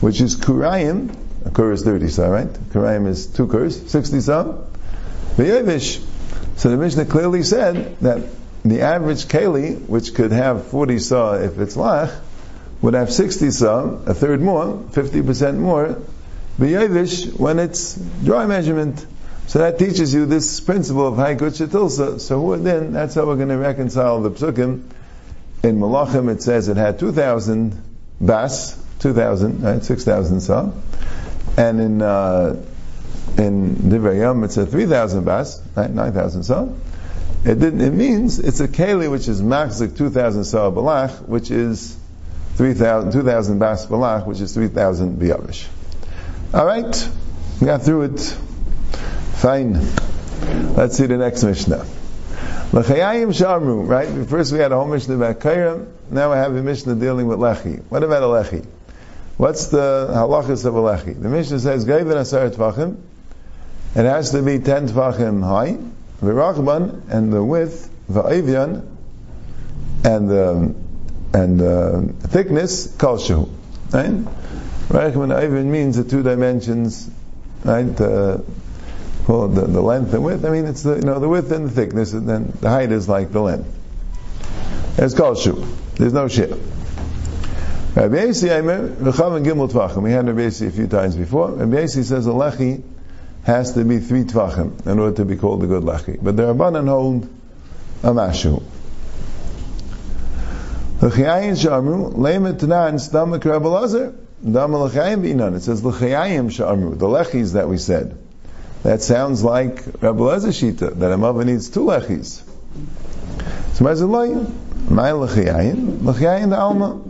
which 0.00 0.20
is 0.20 0.36
kurayim. 0.36 1.14
A 1.44 1.50
kur 1.50 1.72
is 1.72 1.82
30 1.82 2.08
saw, 2.08 2.28
right? 2.28 2.52
Kurayim 2.70 3.06
is 3.06 3.26
two 3.26 3.46
kurs, 3.46 3.90
60 3.90 4.20
saw. 4.20 4.58
V'yevish 5.36 6.04
so 6.58 6.70
the 6.70 6.76
Mishnah 6.76 7.04
clearly 7.04 7.44
said 7.44 7.96
that 8.00 8.20
the 8.64 8.80
average 8.80 9.26
keli, 9.26 9.78
which 9.86 10.12
could 10.12 10.32
have 10.32 10.66
40 10.66 10.98
saw 10.98 11.34
if 11.34 11.56
it's 11.60 11.76
lach, 11.76 12.12
would 12.80 12.94
have 12.94 13.12
60 13.12 13.50
saw, 13.50 13.84
a 14.06 14.14
third 14.14 14.40
more, 14.40 14.66
50% 14.92 15.56
more, 15.56 16.00
b'yavish 16.58 17.38
when 17.38 17.58
it's 17.58 17.94
dry 17.94 18.46
measurement. 18.46 19.04
So 19.46 19.60
that 19.60 19.78
teaches 19.78 20.12
you 20.12 20.26
this 20.26 20.60
principle 20.60 21.06
of 21.06 21.14
haikut 21.14 21.56
shetilsa. 21.56 22.20
So 22.20 22.56
then, 22.56 22.92
that's 22.92 23.14
how 23.14 23.26
we're 23.26 23.36
going 23.36 23.48
to 23.48 23.56
reconcile 23.56 24.20
the 24.20 24.30
psukim. 24.30 24.82
In 25.62 25.80
Malachim 25.80 26.30
it 26.30 26.42
says 26.42 26.68
it 26.68 26.76
had 26.76 27.00
2,000 27.00 27.82
bas, 28.20 28.80
2,000, 29.00 29.62
right, 29.62 29.82
6,000 29.82 30.40
saw. 30.40 30.70
And 31.56 31.80
in 31.80 32.02
uh, 32.02 32.62
in 33.36 33.74
Divrei 33.76 34.44
it 34.44 34.52
said 34.52 34.70
3,000 34.70 35.24
bas, 35.24 35.60
right, 35.74 35.90
9,000 35.90 36.44
saw. 36.44 36.68
It 37.44 37.62
it 37.62 37.92
means 37.92 38.38
it's 38.38 38.60
a 38.60 38.68
keli 38.68 39.10
which 39.10 39.26
is 39.26 39.42
machzik 39.42 39.96
2,000 39.96 40.44
saw 40.44 40.70
balach, 40.70 41.26
which 41.26 41.50
is 41.50 41.97
3,000, 42.58 43.12
2,000 43.12 43.58
bas 43.60 43.86
balach, 43.86 44.26
which 44.26 44.40
is 44.40 44.52
3,000 44.52 45.16
biyavish. 45.16 45.68
Alright, 46.52 47.08
we 47.60 47.66
got 47.66 47.82
through 47.82 48.02
it. 48.02 48.20
Fine. 49.36 49.74
Let's 50.74 50.96
see 50.96 51.06
the 51.06 51.18
next 51.18 51.44
Mishnah. 51.44 51.86
L'chayayim 52.72 53.28
shamru, 53.28 53.86
right? 53.86 54.28
First 54.28 54.52
we 54.52 54.58
had 54.58 54.72
a 54.72 54.74
whole 54.74 54.88
Mishnah 54.88 55.14
about 55.14 55.38
Kairam, 55.38 55.86
now 56.10 56.32
we 56.32 56.36
have 56.36 56.52
a 56.56 56.60
Mishnah 56.60 56.96
dealing 56.96 57.28
with 57.28 57.38
Lechi. 57.38 57.80
What 57.90 58.02
about 58.02 58.24
a 58.24 58.26
Lechi? 58.26 58.66
What's 59.36 59.68
the 59.68 60.08
halachas 60.10 60.64
of 60.64 60.74
a 60.74 60.80
Lechi? 60.80 61.22
The 61.22 61.28
Mishnah 61.28 61.60
says, 61.60 61.86
Gaivan 61.86 62.16
asar 62.16 62.50
tvachim, 62.50 62.96
it 63.94 64.04
has 64.04 64.32
to 64.32 64.42
be 64.42 64.58
10 64.58 64.88
tvachim 64.88 65.44
high, 65.44 65.78
v'rachban, 66.20 67.08
and 67.08 67.32
the 67.32 67.44
width, 67.44 67.88
v'avian, 68.10 68.84
and 70.02 70.28
the, 70.28 70.74
and 71.32 71.60
the 71.60 72.14
thickness, 72.28 72.88
kalshu. 72.88 73.48
Right? 73.92 74.10
Rachman 74.88 75.36
avian 75.36 75.70
means 75.70 75.96
the 75.96 76.04
two 76.04 76.22
dimensions, 76.22 77.10
right? 77.64 78.00
Uh, 78.00 78.38
well, 79.26 79.48
the, 79.48 79.66
the 79.66 79.82
length 79.82 80.14
and 80.14 80.24
width. 80.24 80.44
I 80.44 80.50
mean, 80.50 80.64
it's 80.64 80.82
the, 80.82 80.96
you 80.96 81.02
know, 81.02 81.20
the 81.20 81.28
width 81.28 81.52
and 81.52 81.66
the 81.66 81.70
thickness, 81.70 82.14
and 82.14 82.26
then 82.26 82.52
the 82.60 82.70
height 82.70 82.90
is 82.92 83.08
like 83.08 83.30
the 83.30 83.42
length. 83.42 83.68
It's 84.96 85.14
called 85.14 85.38
shu. 85.38 85.64
There's 85.96 86.14
no 86.14 86.28
share. 86.28 86.56
Rabbi 87.94 88.16
Yasi 88.26 88.48
Rechav 88.48 89.36
and 89.36 89.44
Gimel 89.46 89.70
Tvachim. 89.70 90.02
We 90.02 90.12
had 90.12 90.26
Rabbi 90.26 90.42
a 90.42 90.70
few 90.70 90.86
times 90.86 91.16
before. 91.16 91.50
Rabbi 91.50 91.80
Yasi 91.80 92.04
says 92.04 92.26
a 92.26 92.30
lechi 92.30 92.82
has 93.44 93.72
to 93.74 93.84
be 93.84 93.98
three 93.98 94.24
Tvachim 94.24 94.86
in 94.86 94.98
order 94.98 95.16
to 95.16 95.24
be 95.24 95.36
called 95.36 95.62
a 95.64 95.66
good 95.66 95.82
lechi. 95.82 96.18
But 96.22 96.36
the 96.36 96.54
Rabbanan 96.54 96.88
hold 96.88 97.24
a 98.02 98.10
mashu. 98.10 98.62
L'chayayin 101.00 101.54
shamru, 101.54 102.12
leimet 102.14 102.58
tanan, 102.58 102.94
stamak 102.94 103.44
Rabbi 103.44 103.68
Lazar, 103.68 104.14
dama 104.44 104.78
l'chayim 104.84 105.22
v'inan. 105.22 105.54
It 105.54 105.62
says 105.62 105.84
l'chayayim 105.84 106.50
shamru, 106.50 106.98
the 106.98 107.06
lechis 107.06 107.52
that 107.52 107.68
we 107.68 107.78
said. 107.78 108.18
That 108.82 109.00
sounds 109.00 109.44
like 109.44 109.84
Rabbi 110.00 110.20
Lazar 110.20 110.48
Shita, 110.48 110.98
that 110.98 111.12
a 111.12 111.16
mother 111.16 111.44
needs 111.44 111.70
two 111.70 111.84
lechis. 111.84 112.42
So, 113.74 113.84
Mazilayim, 113.84 114.90
my 114.90 115.12
l'chayayim, 115.12 116.04
l'chayayim 116.04 116.50
the 116.50 116.58
alma. 116.58 117.00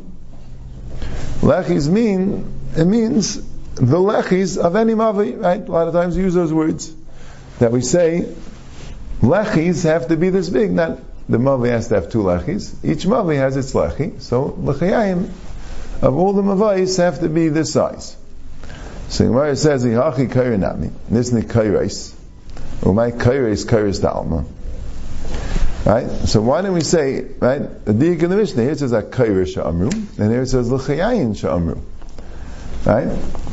Lechis 1.41 1.89
mean, 1.89 2.45
it 2.77 2.85
means 2.85 3.37
the 3.77 3.97
lechis 3.97 4.59
of 4.59 4.77
any 4.77 4.93
mavi, 4.93 5.41
right? 5.41 5.67
A 5.67 5.73
lot 5.73 5.89
of 5.89 5.95
times 5.95 6.15
we 6.15 6.25
use 6.25 6.35
those 6.35 6.53
words. 6.53 6.93
That 7.59 7.73
we 7.73 7.81
say, 7.81 8.31
lechis 9.23 9.85
have 9.85 10.09
to 10.09 10.17
be 10.19 10.29
this 10.29 10.51
big, 10.51 10.73
not 10.73 10.99
the 11.29 11.39
mavi 11.39 11.69
has 11.69 11.89
to 11.89 11.97
have 11.97 12.11
two 12.11 12.23
lechis. 12.23 12.75
Each 12.85 13.05
mavi 13.05 13.37
has 13.37 13.57
its 13.57 13.73
lechi, 13.73 14.21
so 14.21 14.51
lechayim 14.51 15.31
of 16.01 16.17
all 16.17 16.33
the 16.33 16.43
mavais 16.43 16.97
have 16.99 17.21
to 17.21 17.29
be 17.29 17.49
this 17.49 17.73
size. 17.73 18.17
So 19.09 19.27
Gemara 19.27 19.57
says, 19.57 19.85
"Ihachi 19.85 20.31
kairinami 20.31 20.91
nisni 21.11 21.43
kairis, 21.43 22.13
umay 22.81 23.13
kairis 23.13 23.67
kairis 23.67 24.01
dalma." 24.01 24.45
Right. 25.87 26.11
So 26.29 26.43
why 26.43 26.61
don't 26.63 26.75
we 26.75 26.83
say 26.83 27.25
right? 27.41 27.85
The 27.85 27.95
dik 27.95 28.23
in 28.23 28.31
the 28.31 28.37
Mishnah 28.37 28.63
here 28.63 28.75
says 28.75 28.91
that 28.91 29.11
kairish 29.11 29.57
amru, 29.57 29.91
and 30.19 30.31
here 30.31 30.43
it 30.43 30.49
says 30.49 30.71
l'chayayin 30.71 31.35
sha'amru. 31.35 31.81
Right. 32.85 33.07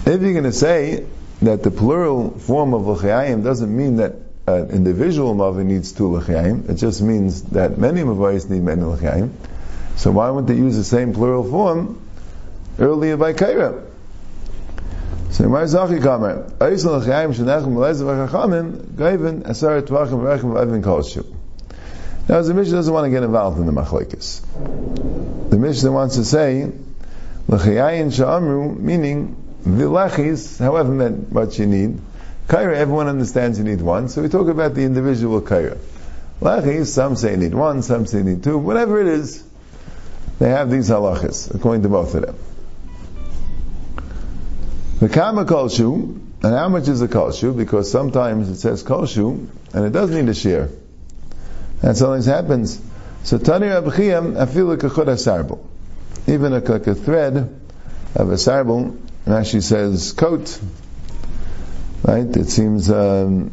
If 0.06 0.22
you're 0.22 0.34
going 0.34 0.44
to 0.44 0.52
say 0.52 1.06
that 1.42 1.64
the 1.64 1.72
plural 1.72 2.32
form 2.32 2.74
of 2.74 2.88
l'chayim 2.88 3.44
doesn't 3.44 3.76
mean 3.76 3.98
that 3.98 4.16
an 4.48 4.70
individual 4.70 5.34
mavi 5.36 5.66
needs 5.66 5.92
two 5.92 6.16
l'chaim. 6.16 6.66
It 6.70 6.76
just 6.76 7.02
means 7.02 7.44
that 7.44 7.78
many 7.78 8.02
mavayis 8.02 8.50
need 8.50 8.62
many 8.62 8.84
l'chaim. 8.84 9.36
So 9.96 10.12
why 10.12 10.30
wouldn't 10.30 10.48
they 10.48 10.56
use 10.56 10.76
the 10.76 10.84
same 10.84 11.14
plural 11.14 11.44
form 11.44 12.02
earlier 12.78 13.18
by 13.18 13.34
kaira? 13.34 13.84
So 15.32 15.50
my 15.50 15.64
zachi 15.64 16.00
kamer, 16.00 16.52
gaiven 18.96 19.46
asar 19.46 19.82
kolshu. 19.82 21.26
Now 22.30 22.42
the 22.42 22.54
Mishnah 22.54 22.76
doesn't 22.76 22.94
want 22.94 23.06
to 23.06 23.10
get 23.10 23.24
involved 23.24 23.60
in 23.60 23.66
the 23.66 23.72
machlekes. 23.72 24.42
The 25.50 25.58
Mishnah 25.58 25.92
wants 25.92 26.16
to 26.16 26.24
say, 26.26 26.72
l'chayayin 27.48 28.12
sha'amru, 28.12 28.78
meaning 28.80 29.36
the 29.64 29.86
lechis, 29.86 30.60
however 30.60 31.10
much 31.32 31.60
you 31.60 31.66
need, 31.66 32.00
Kaira, 32.48 32.76
everyone 32.76 33.08
understands 33.08 33.58
you 33.58 33.64
need 33.64 33.82
one, 33.82 34.08
so 34.10 34.22
we 34.22 34.30
talk 34.30 34.48
about 34.48 34.76
the 34.76 34.84
individual 34.84 35.42
Kaira. 35.42 35.78
Lachis, 36.42 36.88
some 36.88 37.16
say 37.16 37.32
you 37.32 37.38
need 37.38 37.56
one, 37.56 37.82
some 37.82 38.06
say 38.06 38.20
you 38.20 38.24
need 38.24 38.44
two, 38.44 38.58
whatever 38.58 39.02
it 39.02 39.08
is, 39.08 39.44
they 40.38 40.50
have 40.50 40.70
these 40.70 40.90
halachas, 40.90 41.54
according 41.56 41.84
to 41.84 41.90
both 41.90 42.14
of 42.14 42.22
them. 42.22 42.36
The 45.00 45.10
Kama 45.10 45.46
Kolshu, 45.46 46.22
and 46.44 46.54
how 46.54 46.70
much 46.70 46.88
is 46.88 47.02
a 47.02 47.08
Kolshu? 47.08 47.56
Because 47.56 47.92
sometimes 47.92 48.50
it 48.50 48.58
says 48.58 48.84
Kolshu, 48.84 49.48
and 49.74 49.86
it 49.86 49.92
does 49.92 50.12
need 50.12 50.30
a 50.30 50.34
shear. 50.34 50.70
That 51.82 51.98
sometimes 51.98 52.26
happens. 52.28 52.82
So 53.24 53.38
Tani 53.38 53.68
Rabchiyam, 53.68 54.36
like 54.36 54.84
a 54.84 54.90
chud. 54.90 55.60
Even 56.28 56.54
a, 56.54 56.60
like 56.60 56.88
a 56.88 56.96
thread 56.96 57.36
of 58.16 58.30
a 58.32 58.36
sarbel, 58.36 58.98
Rashi 59.26 59.62
says 59.62 60.14
coat, 60.14 60.60
right? 62.06 62.38
It 62.38 62.50
seems, 62.50 62.89
um, 62.89 63.52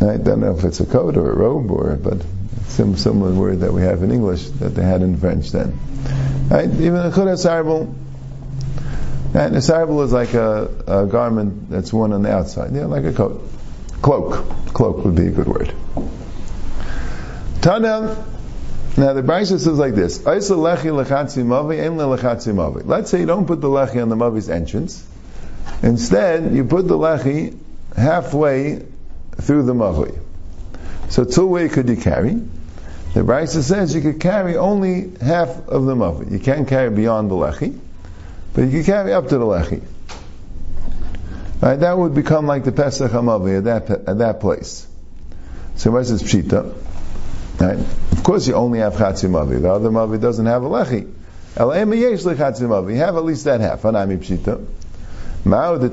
I 0.00 0.16
don't 0.16 0.40
know 0.40 0.56
if 0.56 0.64
it's 0.64 0.80
a 0.80 0.86
coat 0.86 1.16
or 1.16 1.30
a 1.30 1.36
robe 1.36 1.70
or, 1.70 1.96
but 1.96 2.24
some 2.66 2.96
similar 2.96 3.32
word 3.32 3.60
that 3.60 3.72
we 3.72 3.82
have 3.82 4.02
in 4.02 4.10
English 4.10 4.48
that 4.58 4.70
they 4.70 4.82
had 4.82 5.02
in 5.02 5.16
French 5.16 5.50
then. 5.50 5.78
Right? 6.50 6.68
Even 6.68 6.96
a 6.96 7.10
chud 7.10 7.38
sarbel, 7.38 7.94
and 9.34 9.56
a 9.56 9.60
sarbel 9.60 10.04
is 10.04 10.12
like 10.12 10.34
a, 10.34 10.68
a, 10.86 11.06
garment 11.06 11.70
that's 11.70 11.92
worn 11.92 12.12
on 12.12 12.22
the 12.22 12.32
outside, 12.32 12.74
yeah, 12.74 12.86
like 12.86 13.04
a 13.04 13.12
coat. 13.12 13.42
Cloak. 14.02 14.74
Cloak 14.74 15.04
would 15.04 15.14
be 15.14 15.28
a 15.28 15.30
good 15.30 15.46
word. 15.46 15.72
Tana, 17.62 18.26
now 18.98 19.12
the 19.14 19.22
Brisa 19.22 19.58
says 19.58 19.78
like 19.78 19.94
this: 19.94 20.26
Let's 20.26 20.48
say 23.10 23.20
you 23.20 23.26
don't 23.26 23.46
put 23.46 23.60
the 23.60 23.68
lechi 23.68 24.02
on 24.02 24.08
the 24.10 24.16
mavi's 24.16 24.50
entrance. 24.50 25.06
Instead, 25.82 26.54
you 26.54 26.64
put 26.64 26.88
the 26.88 26.96
lechi 26.96 27.58
halfway 27.96 28.84
through 29.40 29.64
the 29.64 29.74
mavi. 29.74 30.18
So 31.08 31.24
two 31.24 31.46
way 31.46 31.68
could 31.68 31.88
you 31.88 31.96
carry? 31.96 32.34
The 33.14 33.20
Brisa 33.20 33.62
says 33.62 33.94
you 33.94 34.00
could 34.00 34.20
carry 34.20 34.56
only 34.56 35.12
half 35.20 35.68
of 35.68 35.84
the 35.84 35.94
mavi. 35.94 36.32
You 36.32 36.38
can't 36.38 36.66
carry 36.66 36.90
beyond 36.90 37.30
the 37.30 37.34
lechi, 37.34 37.78
but 38.54 38.62
you 38.62 38.70
can 38.70 38.84
carry 38.84 39.12
up 39.12 39.28
to 39.28 39.38
the 39.38 39.44
lechi. 39.44 39.82
Right, 41.60 41.76
that 41.76 41.96
would 41.96 42.14
become 42.14 42.46
like 42.46 42.64
the 42.64 42.72
Pesach 42.72 43.10
Hamavi 43.10 43.58
at 43.58 43.64
that 43.64 43.90
at 44.08 44.18
that 44.18 44.40
place. 44.40 44.86
So 45.76 45.90
what 45.90 46.02
is 46.02 46.22
pshita? 46.22 46.74
Right? 47.58 47.78
Of 47.78 48.22
course, 48.22 48.46
you 48.46 48.54
only 48.54 48.80
have 48.80 48.94
Chatzi 48.94 49.28
Mavi. 49.28 49.60
The 49.62 49.72
other 49.72 49.90
Mavi 49.90 50.20
doesn't 50.20 50.46
have 50.46 50.62
a 50.64 50.68
Lechi. 50.68 51.12
You 51.56 52.96
have 52.96 53.16
at 53.16 53.24
least 53.24 53.44
that 53.44 53.60
half. 53.60 53.82
Anami 53.82 54.18
Pshita. 54.18 54.66
You 55.44 55.50
would 55.50 55.92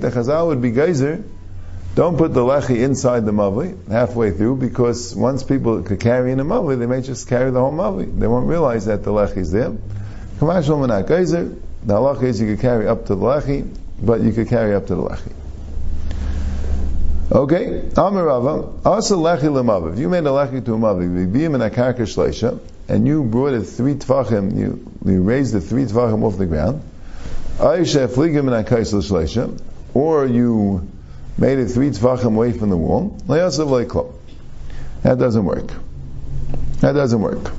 the 0.00 0.10
Chazal 0.10 0.46
would 0.48 0.60
be 0.60 0.70
geyser. 0.70 1.24
Don't 1.94 2.18
put 2.18 2.34
the 2.34 2.40
lechi 2.40 2.82
inside 2.82 3.24
the 3.24 3.32
mavi 3.32 3.88
halfway 3.88 4.32
through, 4.32 4.56
because 4.56 5.16
once 5.16 5.42
people 5.42 5.82
could 5.82 5.98
carry 5.98 6.32
in 6.32 6.40
a 6.40 6.44
mavi, 6.44 6.78
they 6.78 6.84
may 6.84 7.00
just 7.00 7.26
carry 7.26 7.50
the 7.50 7.58
whole 7.58 7.72
mavi. 7.72 8.20
They 8.20 8.26
won't 8.26 8.46
realize 8.48 8.84
that 8.84 9.02
the 9.02 9.12
lechi 9.12 9.38
is 9.38 9.50
there. 9.50 9.72
Kamash 10.38 10.68
not 10.86 11.06
geyser. 11.06 11.56
The 11.84 11.94
halacha 11.94 12.24
is 12.24 12.38
you 12.38 12.48
could 12.48 12.60
carry 12.60 12.86
up 12.86 13.06
to 13.06 13.14
the 13.14 13.24
lechi, 13.24 13.66
but 14.02 14.20
you 14.20 14.32
could 14.32 14.48
carry 14.48 14.74
up 14.74 14.88
to 14.88 14.94
the 14.94 15.02
lechi. 15.02 15.32
Okay, 17.32 17.88
Amarava, 17.94 18.84
also 18.84 19.16
lechi. 19.16 19.90
If 19.90 19.98
you 19.98 20.10
made 20.10 20.24
a 20.24 20.28
lechi 20.28 20.62
to 20.66 20.74
a 20.74 20.76
mavi, 20.76 21.08
v'biyim 21.08 21.54
in 21.54 21.62
a 21.62 21.70
karka 21.70 22.02
shleisha, 22.02 22.58
and 22.88 23.06
you 23.06 23.24
brought 23.24 23.54
it 23.54 23.62
three 23.62 23.94
tvachim, 23.94 24.56
you, 24.56 24.90
you 25.04 25.22
raised 25.22 25.52
the 25.52 25.60
three 25.60 25.84
tvachim 25.84 26.22
off 26.22 26.38
the 26.38 26.46
ground, 26.46 26.82
or 29.94 30.26
you 30.26 30.88
made 31.38 31.58
it 31.58 31.66
three 31.68 31.90
tvachim 31.90 32.34
away 32.34 32.52
from 32.52 32.70
the 32.70 32.76
wall. 32.76 33.18
That 33.26 35.18
doesn't 35.18 35.44
work. 35.44 35.70
That 36.80 36.92
doesn't 36.92 37.20
work. 37.20 37.52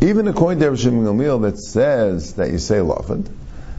Even 0.00 0.28
according 0.28 0.60
to 0.60 0.70
Reb 0.70 0.78
Shimon 0.78 1.42
that 1.42 1.58
says 1.58 2.34
that 2.34 2.50
you 2.50 2.58
say 2.58 2.76
Lavid, 2.76 3.28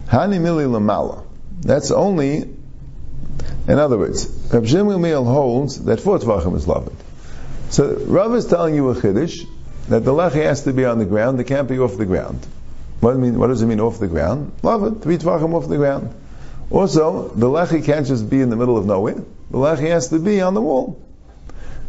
Hani 0.07 0.39
mili 0.39 0.65
lamala. 0.65 1.23
That's 1.61 1.91
only, 1.91 2.49
in 3.69 3.77
other 3.77 3.97
words, 3.97 4.27
Rab 4.51 4.65
Shimon 4.65 5.03
holds 5.25 5.83
that 5.85 5.99
four 5.99 6.17
tvachim 6.17 6.55
is 6.55 6.65
lavid. 6.65 6.95
So 7.69 7.95
Rav 8.07 8.33
is 8.33 8.47
telling 8.47 8.73
you 8.73 8.89
a 8.89 8.95
chiddush 8.95 9.47
that 9.89 10.03
the 10.03 10.11
lechi 10.11 10.43
has 10.43 10.63
to 10.63 10.73
be 10.73 10.85
on 10.85 10.97
the 10.97 11.05
ground. 11.05 11.39
It 11.39 11.45
can't 11.45 11.69
be 11.69 11.77
off 11.77 11.95
the 11.95 12.05
ground. 12.05 12.45
What, 12.99 13.15
mean, 13.17 13.37
what 13.37 13.47
does 13.47 13.61
it 13.61 13.67
mean 13.67 13.79
off 13.79 13.99
the 13.99 14.07
ground? 14.07 14.53
Lavid, 14.63 15.03
three 15.03 15.17
tvachim 15.17 15.53
off 15.53 15.67
the 15.67 15.77
ground. 15.77 16.13
Also, 16.71 17.29
the 17.29 17.45
lechi 17.45 17.85
can't 17.85 18.07
just 18.07 18.29
be 18.29 18.41
in 18.41 18.49
the 18.49 18.55
middle 18.55 18.77
of 18.77 18.85
nowhere. 18.85 19.23
The 19.51 19.57
lechi 19.57 19.87
has 19.89 20.09
to 20.09 20.19
be 20.19 20.41
on 20.41 20.55
the 20.55 20.61
wall. 20.61 20.99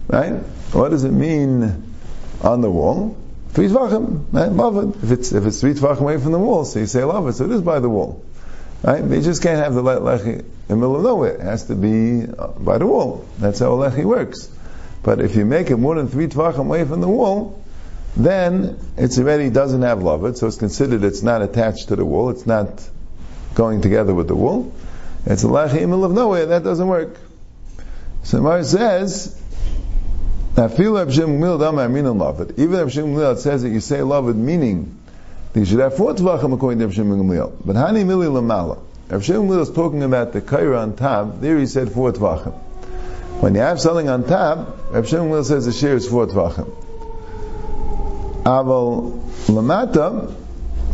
Right? 0.07 0.33
What 0.73 0.91
does 0.91 1.05
it 1.05 1.13
mean 1.13 1.83
on 2.43 2.61
the 2.61 2.71
wall? 2.71 3.17
Three 3.51 3.69
tvachim, 3.69 4.27
right? 4.33 5.03
If 5.03 5.11
it's 5.11 5.33
if 5.33 5.45
it's 5.45 5.61
three 5.61 5.75
tvachim 5.75 6.01
away 6.01 6.19
from 6.19 6.33
the 6.33 6.39
wall, 6.39 6.65
so 6.65 6.79
you 6.79 6.87
say 6.87 7.03
love. 7.05 7.35
So 7.35 7.47
it 7.47 7.51
is 7.51 7.63
by 7.63 7.81
the 7.81 7.89
wall, 7.89 8.25
right? 8.83 9.05
You 9.05 9.21
just 9.21 9.43
can't 9.43 9.63
have 9.63 9.75
the 9.75 9.83
lechi 9.83 10.41
in 10.41 10.45
the 10.69 10.77
middle 10.77 10.97
of 10.97 11.03
nowhere. 11.03 11.35
It 11.35 11.41
has 11.41 11.65
to 11.65 11.75
be 11.75 12.27
uh, 12.27 12.49
by 12.49 12.79
the 12.79 12.87
wall. 12.87 13.27
That's 13.39 13.59
how 13.59 13.73
a 13.73 13.91
lechi 13.91 14.05
works. 14.05 14.49
But 15.03 15.21
if 15.21 15.37
you 15.37 15.45
make 15.45 15.71
it 15.71 15.77
more 15.77 15.95
than 15.95 16.09
three 16.09 16.27
tvachim 16.27 16.61
away 16.61 16.85
from 16.85 17.01
the 17.01 17.09
wall, 17.09 17.63
then 18.17 18.79
it's 18.97 19.19
already 19.19 19.51
doesn't 19.51 19.83
have 19.83 20.03
love 20.03 20.37
so 20.37 20.47
it's 20.49 20.57
considered 20.57 21.05
it's 21.05 21.23
not 21.23 21.43
attached 21.43 21.89
to 21.89 21.97
the 21.97 22.05
wall. 22.05 22.31
It's 22.31 22.47
not 22.47 22.87
going 23.55 23.81
together 23.81 24.15
with 24.15 24.29
the 24.29 24.35
wall. 24.35 24.75
It's 25.27 25.45
a 25.45 25.47
lechi 25.47 25.77
in 25.77 25.83
the 25.83 25.87
middle 25.89 26.05
of 26.05 26.13
nowhere. 26.13 26.47
That 26.47 26.65
doesn't 26.65 26.89
work. 26.89 27.17
So 28.23 28.41
Mar 28.41 28.63
says 28.65 29.41
even 30.59 30.75
Rav 30.75 31.13
Shimon 32.93 33.37
says 33.39 33.63
that 33.63 33.71
you 33.71 33.81
say 33.81 34.03
love 34.03 34.29
it 34.29 34.35
meaning 34.35 35.00
you 35.55 35.65
should 35.65 35.81
have 35.81 35.97
four 35.97 36.15
tvachim 36.15 36.55
according 36.55 36.79
to 36.79 36.87
Rav 36.87 36.95
Shimon 36.95 37.27
But 37.65 37.77
hani 37.77 38.05
mili 38.05 38.29
lamala. 38.31 38.79
Rav 39.09 39.25
Shimon 39.25 39.49
Gamliel 39.49 39.63
is 39.63 39.71
talking 39.71 40.03
about 40.05 40.33
the 40.33 40.41
kaira 40.41 40.81
on 40.81 40.95
top. 40.95 41.41
There 41.41 41.59
he 41.59 41.67
said 41.67 41.91
four 41.91 42.13
tvachim. 42.13 42.53
When 43.41 43.55
you 43.55 43.61
have 43.61 43.81
something 43.81 44.09
on 44.09 44.25
top, 44.25 44.79
Rav 44.93 45.09
Shimon 45.09 45.31
Gamliel 45.31 45.45
says 45.45 45.67
the 45.67 45.73
shear 45.73 45.97
is 45.97 46.09
four 46.09 46.29
tvachim. 46.29 46.71
Aval 48.45 49.21
lamata, 49.47 50.33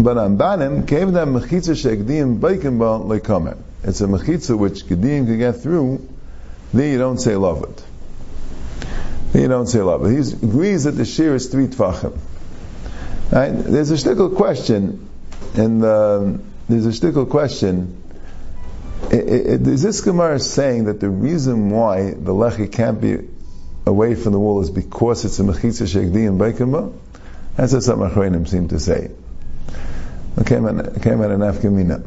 but 0.01 0.16
on 0.16 0.37
banim, 0.38 0.87
came 0.87 1.12
them 1.12 1.35
mechitza 1.35 1.75
shegdim 1.75 2.38
baikim 2.40 2.79
ba 2.79 3.05
leikamer. 3.05 3.59
It's 3.83 4.01
a 4.01 4.07
mechitza 4.07 4.57
which 4.59 4.87
gedim 4.87 5.27
can 5.27 5.38
get 5.38 5.61
through. 5.61 6.09
Then 6.73 6.92
you 6.92 6.99
don't 6.99 7.19
say 7.19 7.37
love 7.37 7.62
it. 7.62 7.85
Then 9.33 9.42
you 9.42 9.49
don't 9.49 9.66
say 9.66 9.83
love 9.83 10.07
it. 10.07 10.11
He 10.11 10.47
agrees 10.47 10.85
that 10.85 10.92
the 10.92 11.05
shear 11.05 11.35
is 11.35 11.49
three 11.49 11.66
tvachim. 11.66 12.19
Right? 13.31 13.51
There's 13.51 13.91
a 13.91 13.95
shtickle 13.95 14.37
question, 14.37 15.09
and 15.55 15.83
the, 15.83 16.41
there's 16.69 16.87
a 16.87 16.91
shtickle 16.91 17.29
question. 17.29 18.03
is 19.11 19.83
this 19.83 20.01
Gemara 20.01 20.39
saying 20.39 20.85
that 20.85 21.01
the 21.01 21.11
reason 21.11 21.71
why 21.71 22.11
the 22.11 22.33
lechi 22.33 22.71
can't 22.71 23.01
be 23.01 23.19
away 23.85 24.15
from 24.15 24.33
the 24.33 24.39
wall 24.39 24.61
is 24.61 24.71
because 24.71 25.25
it's 25.25 25.41
a 25.41 25.43
mechitza 25.43 25.87
shegdi 25.87 26.29
and 26.29 26.41
baikamba? 26.41 26.93
That's 27.57 27.73
what 27.73 27.83
some 27.83 28.01
achronim 28.01 28.47
seem 28.47 28.69
to 28.69 28.79
say. 28.79 29.11
Man, 30.37 31.01
came 31.01 31.23
out 31.23 31.31
an 31.31 31.41
afkamina. 31.41 32.07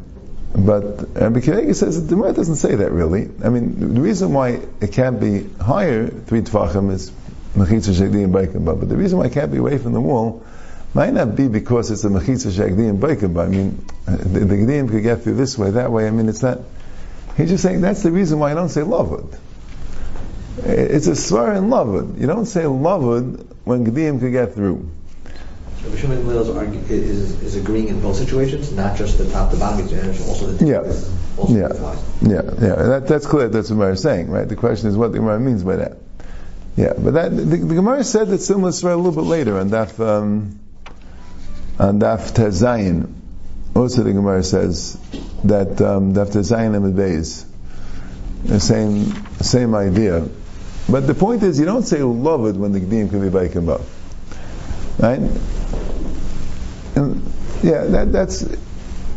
But 0.52 1.14
Rabbi 1.14 1.40
Kiregi 1.40 1.74
says 1.74 2.06
the 2.06 2.14
Gemara 2.14 2.32
doesn't 2.32 2.56
say 2.56 2.76
that 2.76 2.92
really. 2.92 3.28
I 3.44 3.50
mean, 3.50 3.94
the 3.94 4.00
reason 4.00 4.32
why 4.32 4.60
it 4.80 4.92
can't 4.92 5.20
be 5.20 5.48
higher, 5.62 6.08
three 6.08 6.40
tefachim, 6.40 6.90
is 6.90 7.10
mechitza 7.54 7.92
shegdi 7.92 8.24
and 8.24 8.32
baikamba. 8.32 8.78
But 8.78 8.88
the 8.88 8.96
reason 8.96 9.18
why 9.18 9.26
it 9.26 9.32
can't 9.32 9.52
be 9.52 9.58
away 9.58 9.76
from 9.76 9.92
the 9.92 10.00
wall 10.00 10.44
might 10.94 11.12
not 11.12 11.36
be 11.36 11.48
because 11.48 11.90
it's 11.90 12.04
a 12.04 12.08
mechitza 12.08 12.50
shagdim 12.50 12.98
baikim. 12.98 13.40
I 13.40 13.46
mean, 13.46 13.84
the, 14.06 14.40
the 14.40 14.54
gdim 14.56 14.90
could 14.90 15.02
get 15.02 15.22
through 15.22 15.34
this 15.34 15.56
way, 15.56 15.70
that 15.70 15.92
way. 15.92 16.06
I 16.06 16.10
mean, 16.10 16.28
it's 16.28 16.42
not. 16.42 16.58
He's 17.36 17.48
just 17.48 17.62
saying 17.62 17.80
that's 17.80 18.02
the 18.02 18.10
reason 18.10 18.38
why 18.38 18.50
I 18.50 18.54
don't 18.54 18.68
say 18.68 18.80
lavud. 18.80 19.38
It's 20.64 21.06
a 21.06 21.14
swear 21.14 21.54
in 21.54 21.64
lavud. 21.64 22.20
You 22.20 22.26
don't 22.26 22.46
say 22.46 22.62
lavud 22.62 23.46
when 23.64 23.86
gdim 23.86 24.18
could 24.20 24.32
get 24.32 24.54
through. 24.54 24.90
So 25.82 25.96
Shimon 25.96 26.18
is, 26.28 26.90
is, 26.90 27.42
is 27.42 27.56
agreeing 27.56 27.88
in 27.88 28.02
both 28.02 28.16
situations, 28.16 28.70
not 28.72 28.98
just 28.98 29.16
the 29.16 29.30
top 29.30 29.50
to 29.52 29.56
bottom, 29.56 29.86
also 29.86 30.48
the 30.48 30.66
yeah, 30.66 30.78
also 31.38 31.54
yeah, 31.54 31.68
yeah, 32.20 32.42
yeah. 32.60 32.74
That, 32.74 33.06
that's 33.08 33.26
clear. 33.26 33.48
That's 33.48 33.70
what 33.70 33.76
Gemara 33.76 33.92
is 33.92 34.02
saying, 34.02 34.30
right? 34.30 34.46
The 34.46 34.56
question 34.56 34.90
is 34.90 34.96
what 34.96 35.12
the 35.12 35.18
Gemara 35.18 35.40
means 35.40 35.62
by 35.62 35.76
that. 35.76 35.96
Yeah, 36.76 36.92
but 36.98 37.14
that 37.14 37.30
the, 37.30 37.44
the 37.44 37.74
Gemara 37.76 38.04
said 38.04 38.28
that 38.28 38.38
similar 38.38 38.72
story 38.72 38.92
a 38.92 38.96
little 38.96 39.12
bit 39.12 39.28
later, 39.28 39.56
and 39.58 39.70
that. 39.70 39.98
Um, 40.00 40.58
on 41.80 41.98
Daf 41.98 42.32
Tezayin, 42.32 43.10
also 43.74 44.02
the 44.02 44.12
Gemara 44.12 44.44
says 44.44 44.98
that 45.44 45.80
um, 45.80 46.12
Daf 46.12 46.30
Tezayin 46.32 46.76
and 46.76 46.94
Beis, 46.94 47.46
the 48.44 48.60
same 48.60 49.06
same 49.38 49.74
idea. 49.74 50.28
But 50.90 51.06
the 51.06 51.14
point 51.14 51.42
is, 51.42 51.58
you 51.58 51.64
don't 51.64 51.84
say 51.84 52.02
love 52.02 52.44
it 52.46 52.56
when 52.56 52.72
the 52.72 52.80
Gdim 52.80 53.08
can 53.08 53.20
be 53.22 53.28
Baikim 53.28 53.64
Bav. 53.64 53.82
Right? 54.98 55.20
And 56.96 57.32
yeah, 57.62 57.84
that, 57.84 58.12
that's 58.12 58.44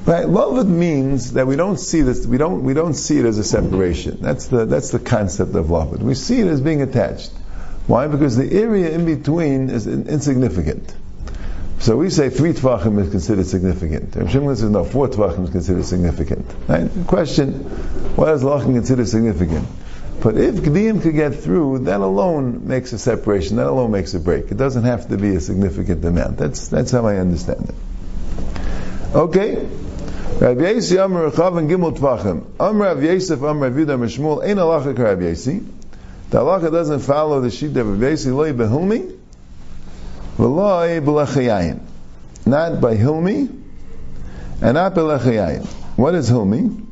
right. 0.06 0.28
Love 0.30 0.58
it 0.60 0.70
means 0.70 1.34
that 1.34 1.46
we 1.46 1.58
don't 1.58 1.78
see 1.78 2.02
this. 2.02 2.26
We 2.26 2.38
don't 2.38 2.64
we 2.64 2.74
don't 2.74 2.94
see 2.94 3.20
it 3.20 3.26
as 3.26 3.40
a 3.40 3.44
separation. 3.44 4.20
That's 4.22 4.48
the 4.48 4.66
that's 4.66 4.92
the 4.92 5.00
concept 5.00 5.54
of 5.56 5.70
love 5.70 5.94
it. 5.96 6.00
We 6.00 6.14
see 6.14 6.40
it 6.40 6.48
as 6.48 6.62
being 6.62 6.82
attached. 6.82 7.32
Why? 7.88 8.08
Because 8.08 8.38
the 8.38 8.50
area 8.50 8.92
in 8.92 9.06
between 9.06 9.70
is 9.70 9.86
insignificant. 9.86 10.96
So 11.84 11.98
we 11.98 12.10
say 12.10 12.30
three 12.30 12.54
tvachim 12.54 12.98
is 13.02 13.10
considered 13.10 13.46
significant. 13.46 14.16
Rav 14.16 14.32
Shimon 14.32 14.56
says 14.56 14.70
no, 14.70 14.86
four 14.86 15.10
tvachim 15.10 15.44
is 15.44 15.50
considered 15.50 15.84
significant. 15.84 16.50
Right? 16.66 16.90
Question: 17.08 17.56
What 18.16 18.30
is 18.30 18.42
lachim 18.42 18.74
considered 18.74 19.10
significant? 19.10 19.68
But 20.22 20.38
if 20.38 20.56
Gdiyim 20.56 21.02
could 21.02 21.14
get 21.14 21.36
through, 21.36 21.80
that 21.80 22.00
alone 22.00 22.70
makes 22.70 22.94
a 22.94 22.98
separation. 22.98 23.58
That 23.58 23.68
alone 23.68 23.92
makes 23.92 24.14
a 24.14 24.22
break. 24.22 24.50
It 24.50 24.56
doesn't 24.56 24.86
have 24.86 25.10
to 25.10 25.18
be 25.18 25.36
a 25.36 25.42
significant 25.42 26.06
amount. 26.06 26.38
That's 26.38 26.70
that's 26.70 26.92
how 26.92 27.06
I 27.06 27.18
understand 27.18 27.68
it. 27.68 27.76
Okay. 29.14 29.56
Rav 29.56 30.56
Yesi 30.56 31.04
Amr 31.04 31.32
Rechav 31.32 31.58
and 31.58 31.70
Gimel 31.70 31.98
Tvachim. 31.98 32.46
Amr 32.62 32.86
Rav 32.86 33.04
Yosef 33.04 33.44
Amr 33.44 33.68
Rav 33.68 33.74
Yudah 33.74 34.00
Mishmul 34.00 34.42
Ein 34.42 34.56
Halacha 34.56 34.98
Rav 34.98 35.18
Yesi. 35.18 35.70
The 36.30 36.38
halacha 36.38 36.72
doesn't 36.72 37.00
follow 37.00 37.42
the 37.42 37.52
sheet 37.52 37.76
of 37.76 37.90
Rav 37.90 38.00
Yesi 38.00 38.34
Loi 38.34 38.54
Behilmi. 38.54 39.20
Not 42.46 42.82
by 42.82 42.98
Hilmi, 42.98 43.64
and 44.62 44.74
not 44.74 44.94
b'lechayayin. 44.96 45.66
What 45.96 46.16
is 46.16 46.30
Hilmi? 46.30 46.86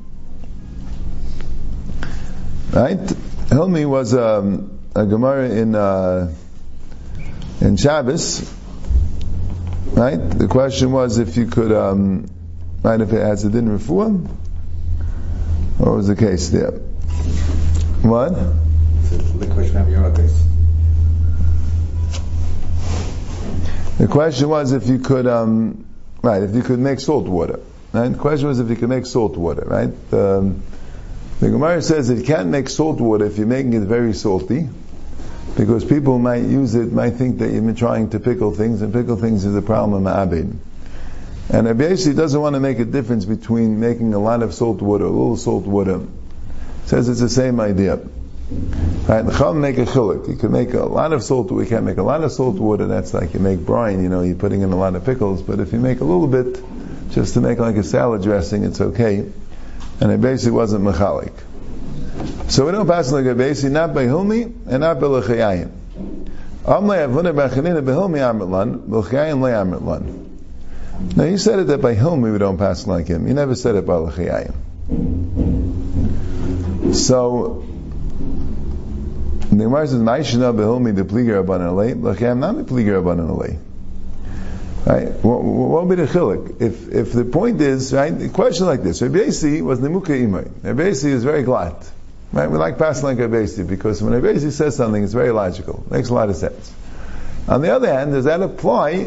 Right? 2.71 2.97
Hilmi 2.97 3.85
was 3.89 4.13
um, 4.13 4.79
a 4.95 5.05
Gemara 5.05 5.49
in 5.49 5.75
uh, 5.75 6.33
in 7.59 7.77
Shabbos. 7.77 8.53
Right? 9.87 10.17
The 10.17 10.47
question 10.47 10.91
was 10.91 11.17
if 11.17 11.35
you 11.35 11.47
could, 11.47 11.71
um, 11.71 12.29
right, 12.83 13.01
if 13.01 13.11
it 13.11 13.21
has 13.21 13.43
a 13.43 13.49
din 13.49 13.67
refuah. 13.67 14.27
What 15.77 15.95
was 15.95 16.07
the 16.07 16.15
case 16.15 16.49
there? 16.49 16.71
What? 18.03 18.29
The 18.29 19.49
question 19.53 19.77
of 19.77 19.89
your 19.89 20.11
case. 20.15 20.50
The 24.01 24.07
question 24.07 24.49
was 24.49 24.71
if 24.71 24.87
you 24.87 24.97
could, 24.97 25.27
um, 25.27 25.85
right, 26.23 26.41
if 26.41 26.55
you 26.55 26.63
could 26.63 26.79
make 26.79 26.99
salt 26.99 27.27
water. 27.27 27.59
Right? 27.93 28.09
The 28.09 28.17
question 28.17 28.47
was 28.47 28.59
if 28.59 28.67
you 28.67 28.75
could 28.75 28.89
make 28.89 29.05
salt 29.05 29.37
water, 29.37 29.61
right? 29.63 29.93
Um, 30.11 30.63
the 31.39 31.51
Gemara 31.51 31.83
says 31.83 32.09
you 32.09 32.23
can't 32.23 32.49
make 32.49 32.67
salt 32.67 32.99
water 32.99 33.25
if 33.25 33.37
you're 33.37 33.45
making 33.45 33.73
it 33.73 33.81
very 33.81 34.13
salty, 34.13 34.67
because 35.55 35.85
people 35.85 36.17
might 36.17 36.41
use 36.41 36.73
it, 36.73 36.91
might 36.91 37.11
think 37.11 37.37
that 37.37 37.51
you've 37.51 37.63
been 37.63 37.75
trying 37.75 38.09
to 38.09 38.19
pickle 38.19 38.51
things, 38.55 38.81
and 38.81 38.91
pickle 38.91 39.17
things 39.17 39.45
is 39.45 39.55
a 39.55 39.61
problem 39.61 40.03
in 40.03 40.11
Ma'abed. 40.11 40.57
And 41.53 41.67
Rabbi 41.67 41.89
basically 41.89 42.15
doesn't 42.15 42.41
want 42.41 42.55
to 42.55 42.59
make 42.59 42.79
a 42.79 42.85
difference 42.85 43.25
between 43.25 43.79
making 43.79 44.15
a 44.15 44.19
lot 44.19 44.41
of 44.41 44.55
salt 44.55 44.81
water, 44.81 45.05
a 45.05 45.09
little 45.09 45.37
salt 45.37 45.65
water. 45.65 46.01
Says 46.87 47.07
it's 47.07 47.19
the 47.19 47.29
same 47.29 47.59
idea. 47.59 47.99
Right, 49.07 49.23
the 49.23 49.31
Chum 49.37 49.61
make 49.61 49.77
a 49.77 49.85
chiluk. 49.85 50.27
You 50.27 50.35
can 50.35 50.51
make 50.51 50.73
a 50.73 50.83
lot 50.83 51.13
of 51.13 51.23
salt. 51.23 51.51
We 51.51 51.65
can't 51.65 51.85
make 51.85 51.97
a 51.97 52.03
lot 52.03 52.23
of 52.23 52.31
salt 52.31 52.55
water. 52.55 52.87
That's 52.87 53.13
like 53.13 53.33
you 53.33 53.39
make 53.39 53.59
brine. 53.59 54.03
You 54.03 54.09
know, 54.09 54.21
you're 54.21 54.35
putting 54.35 54.61
in 54.61 54.71
a 54.71 54.75
lot 54.75 54.95
of 54.95 55.05
pickles. 55.05 55.41
But 55.41 55.59
if 55.59 55.73
you 55.73 55.79
make 55.79 56.01
a 56.01 56.03
little 56.03 56.27
bit, 56.27 56.61
just 57.11 57.33
to 57.35 57.41
make 57.41 57.59
like 57.59 57.77
a 57.77 57.83
salad 57.83 58.23
dressing, 58.23 58.63
it's 58.63 58.79
okay. 58.79 59.29
And 59.99 60.11
it 60.11 60.21
basically 60.21 60.51
wasn't 60.51 60.83
mechalik. 60.83 61.33
So 62.49 62.65
we 62.65 62.71
don't 62.73 62.87
pass 62.87 63.11
like 63.11 63.25
a 63.25 63.35
basic 63.35 63.71
not 63.71 63.93
by 63.93 64.05
hilmi 64.05 64.43
and 64.67 64.81
not 64.81 64.99
by 64.99 65.07
lechayim. 65.07 65.71
Now 71.15 71.25
he 71.25 71.37
said 71.37 71.59
it 71.59 71.67
that 71.67 71.81
by 71.81 71.95
hilmi 71.95 72.31
we 72.31 72.37
don't 72.37 72.57
pass 72.57 72.85
like 72.85 73.07
him. 73.07 73.25
He 73.25 73.33
never 73.33 73.55
said 73.55 73.75
it 73.75 73.85
by 73.85 73.93
lechayim. 73.93 74.53
So 76.93 77.63
the 79.59 79.65
Gemara 79.65 79.87
says, 79.87 79.99
"Ma'ishna 79.99 80.55
behilmi 80.55 80.93
aban 80.93 81.61
alei, 81.61 81.93
lachem 81.93 82.39
not 82.39 82.57
the 82.57 82.63
pliger 82.63 83.01
aban 83.01 83.27
alei." 83.27 83.59
Right? 84.85 85.09
What, 85.23 85.43
what 85.43 85.85
would 85.85 85.95
be 85.95 86.03
the 86.03 86.11
chilik? 86.11 86.61
If 86.61 86.89
if 86.89 87.13
the 87.13 87.25
point 87.25 87.61
is 87.61 87.93
right, 87.93 88.17
the 88.17 88.29
question 88.29 88.65
like 88.65 88.81
this: 88.81 89.01
Rabbi 89.01 89.25
was 89.61 89.79
nemuka 89.79 90.07
imay. 90.07 90.49
Rabbi 90.63 90.83
is 90.83 91.23
very 91.23 91.43
glad. 91.43 91.75
Right? 92.33 92.49
We 92.49 92.57
like 92.57 92.77
passing 92.77 93.03
like 93.03 93.19
Rabbi 93.19 93.45
because 93.67 94.01
when 94.01 94.13
Rabbi 94.13 94.39
says 94.39 94.75
something, 94.75 95.03
it's 95.03 95.13
very 95.13 95.31
logical. 95.31 95.85
Makes 95.91 96.09
a 96.09 96.13
lot 96.13 96.29
of 96.29 96.35
sense. 96.37 96.73
On 97.47 97.61
the 97.61 97.75
other 97.75 97.91
hand, 97.91 98.13
does 98.13 98.25
that 98.25 98.41
apply 98.41 99.03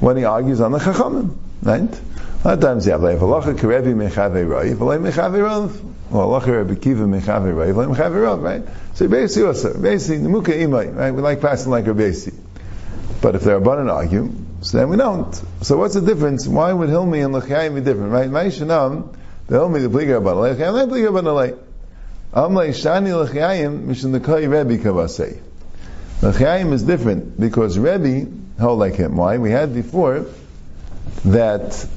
when 0.00 0.16
he 0.16 0.24
argues 0.24 0.60
on 0.60 0.72
the 0.72 0.78
chachamim? 0.78 1.36
Right? 1.62 2.00
A 2.46 2.50
lot 2.50 2.58
of 2.58 2.60
times 2.60 2.86
you 2.86 2.92
have 2.92 3.02
like 3.02 3.18
halacha 3.18 3.58
karevi 3.58 3.92
mechavei 3.92 4.48
roi, 4.48 4.72
v'lei 4.74 5.00
mechavei 5.00 5.42
rav, 5.42 5.82
or 6.14 6.26
halacha 6.26 6.58
Rabbi 6.58 6.76
Kiva 6.76 7.02
mechavei 7.02 7.52
roi, 7.52 7.72
v'lei 7.72 7.92
mechavei 7.92 8.22
rav, 8.22 8.40
right? 8.40 8.62
So 8.94 9.08
basically 9.08 9.48
also, 9.48 9.76
basically 9.76 10.18
the 10.18 10.28
muka 10.28 10.52
imay, 10.52 10.94
right? 10.94 11.10
We 11.10 11.22
like 11.22 11.40
passing 11.40 11.72
like 11.72 11.88
Rabbi 11.88 12.12
But 13.20 13.34
if 13.34 13.42
they're 13.42 13.56
abundant 13.56 13.90
argue, 13.90 14.32
so 14.60 14.78
then 14.78 14.90
we 14.90 14.96
don't. 14.96 15.34
So 15.62 15.76
what's 15.76 15.94
the 15.94 16.00
difference? 16.00 16.46
Why 16.46 16.72
would 16.72 16.88
Hilmi 16.88 17.24
and 17.24 17.34
Lechayim 17.34 17.74
be 17.74 17.80
different, 17.80 18.12
right? 18.12 18.30
Ma'ishanam, 18.30 19.12
the 19.48 19.56
Hilmi 19.56 19.82
the 19.82 19.88
pliga 19.88 20.20
abban 20.20 20.56
Lechayim, 20.56 20.72
not 20.72 20.88
pliga 20.88 21.08
abban 21.08 21.24
alei. 21.24 21.58
Amlei 22.32 22.68
shani 22.68 23.26
Lechayim, 23.26 23.86
mishin 23.86 24.12
the 24.12 24.20
kai 24.20 24.44
Rebbe 24.44 24.78
kavasei. 24.78 25.40
Lechayim 26.20 26.72
is 26.72 26.84
different 26.84 27.40
because 27.40 27.76
Rebbe 27.76 28.30
held 28.56 28.78
like 28.78 28.94
him. 28.94 29.16
Why? 29.16 29.38
We 29.38 29.50
had 29.50 29.74
before 29.74 30.26
that 31.24 31.88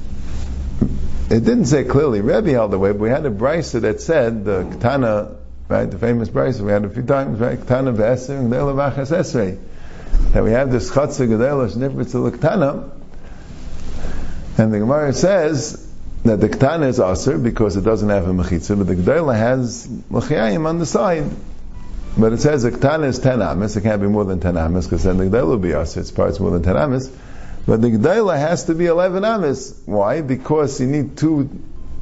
it 1.30 1.44
didn't 1.44 1.66
say 1.66 1.84
clearly 1.84 2.20
Rebbe 2.20 2.50
held 2.50 2.72
the 2.72 2.78
way, 2.78 2.90
but 2.90 3.00
we 3.00 3.08
had 3.08 3.24
a 3.24 3.30
brisa 3.30 3.80
that 3.82 4.00
said 4.00 4.44
the 4.44 4.64
Ketana, 4.64 5.36
right, 5.68 5.90
the 5.90 5.98
famous 5.98 6.28
brisa 6.28 6.60
we 6.60 6.72
had 6.72 6.84
a 6.84 6.90
few 6.90 7.04
times, 7.04 7.38
right, 7.38 7.58
Ketana 7.58 7.94
v'eser 7.94 8.38
and 8.38 8.52
v'achas 8.52 9.16
esrei, 9.16 9.58
that 10.32 10.42
we 10.42 10.50
have 10.50 10.72
this 10.72 10.90
chatzah 10.90 11.28
gedela 11.28 11.70
shnifritz 11.70 12.14
l'Ketana, 12.14 12.90
and 14.58 14.74
the 14.74 14.78
Gemara 14.80 15.12
says 15.12 15.86
that 16.24 16.40
the 16.40 16.48
Ketana 16.48 16.88
is 16.88 17.00
Aser 17.00 17.38
because 17.38 17.76
it 17.76 17.82
doesn't 17.82 18.08
have 18.08 18.26
a 18.26 18.32
Mechitza, 18.32 18.76
but 18.76 18.86
the 18.86 18.94
Gdela 18.94 19.34
has 19.34 19.88
L'chayim 20.10 20.66
on 20.66 20.78
the 20.78 20.86
side. 20.86 21.24
But 22.18 22.32
it 22.32 22.40
says 22.40 22.64
the 22.64 22.70
Ketana 22.70 23.06
is 23.06 23.18
10 23.20 23.40
Amis, 23.40 23.76
it 23.76 23.82
can't 23.82 24.02
be 24.02 24.08
more 24.08 24.24
than 24.24 24.40
10 24.40 24.56
Amis, 24.58 24.86
because 24.86 25.04
then 25.04 25.16
the 25.16 25.24
Gdela 25.24 25.46
will 25.46 25.58
be 25.58 25.72
Aser, 25.72 26.00
its 26.00 26.10
parts 26.10 26.40
more 26.40 26.50
than 26.50 26.62
10 26.62 26.76
Amis. 26.76 27.10
But 27.66 27.82
the 27.82 27.88
Gdela 27.88 28.36
has 28.38 28.64
to 28.64 28.74
be 28.74 28.86
11 28.86 29.24
Amis. 29.24 29.82
Why? 29.86 30.22
Because 30.22 30.80
you 30.80 30.86
need 30.86 31.16
two 31.16 31.48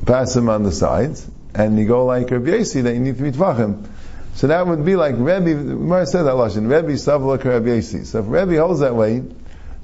pasim 0.05 0.49
on 0.49 0.63
the 0.63 0.73
sides, 0.73 1.29
and 1.55 1.79
you 1.79 1.87
go 1.87 2.07
like 2.07 2.31
Rabbi 2.31 2.51
Yasi, 2.51 2.83
that 2.83 2.95
you 2.95 3.01
need 3.01 3.17
three 3.17 3.33
Tvachim. 3.33 3.87
So 4.35 4.47
that 4.47 4.67
would 4.67 4.85
be 4.85 4.95
like 4.95 5.17
Rebbe, 5.19 5.53
Gemara 5.53 6.07
said 6.07 6.23
that 6.23 6.35
Lashon, 6.35 6.71
Rebbe 6.71 6.93
Savlak 6.93 7.45
Rabbi 7.45 7.75
Yasi. 7.75 8.05
So 8.05 8.21
if 8.21 8.27
Rebbe 8.29 8.57
holds 8.61 8.81
that 8.81 8.95
way, 8.95 9.25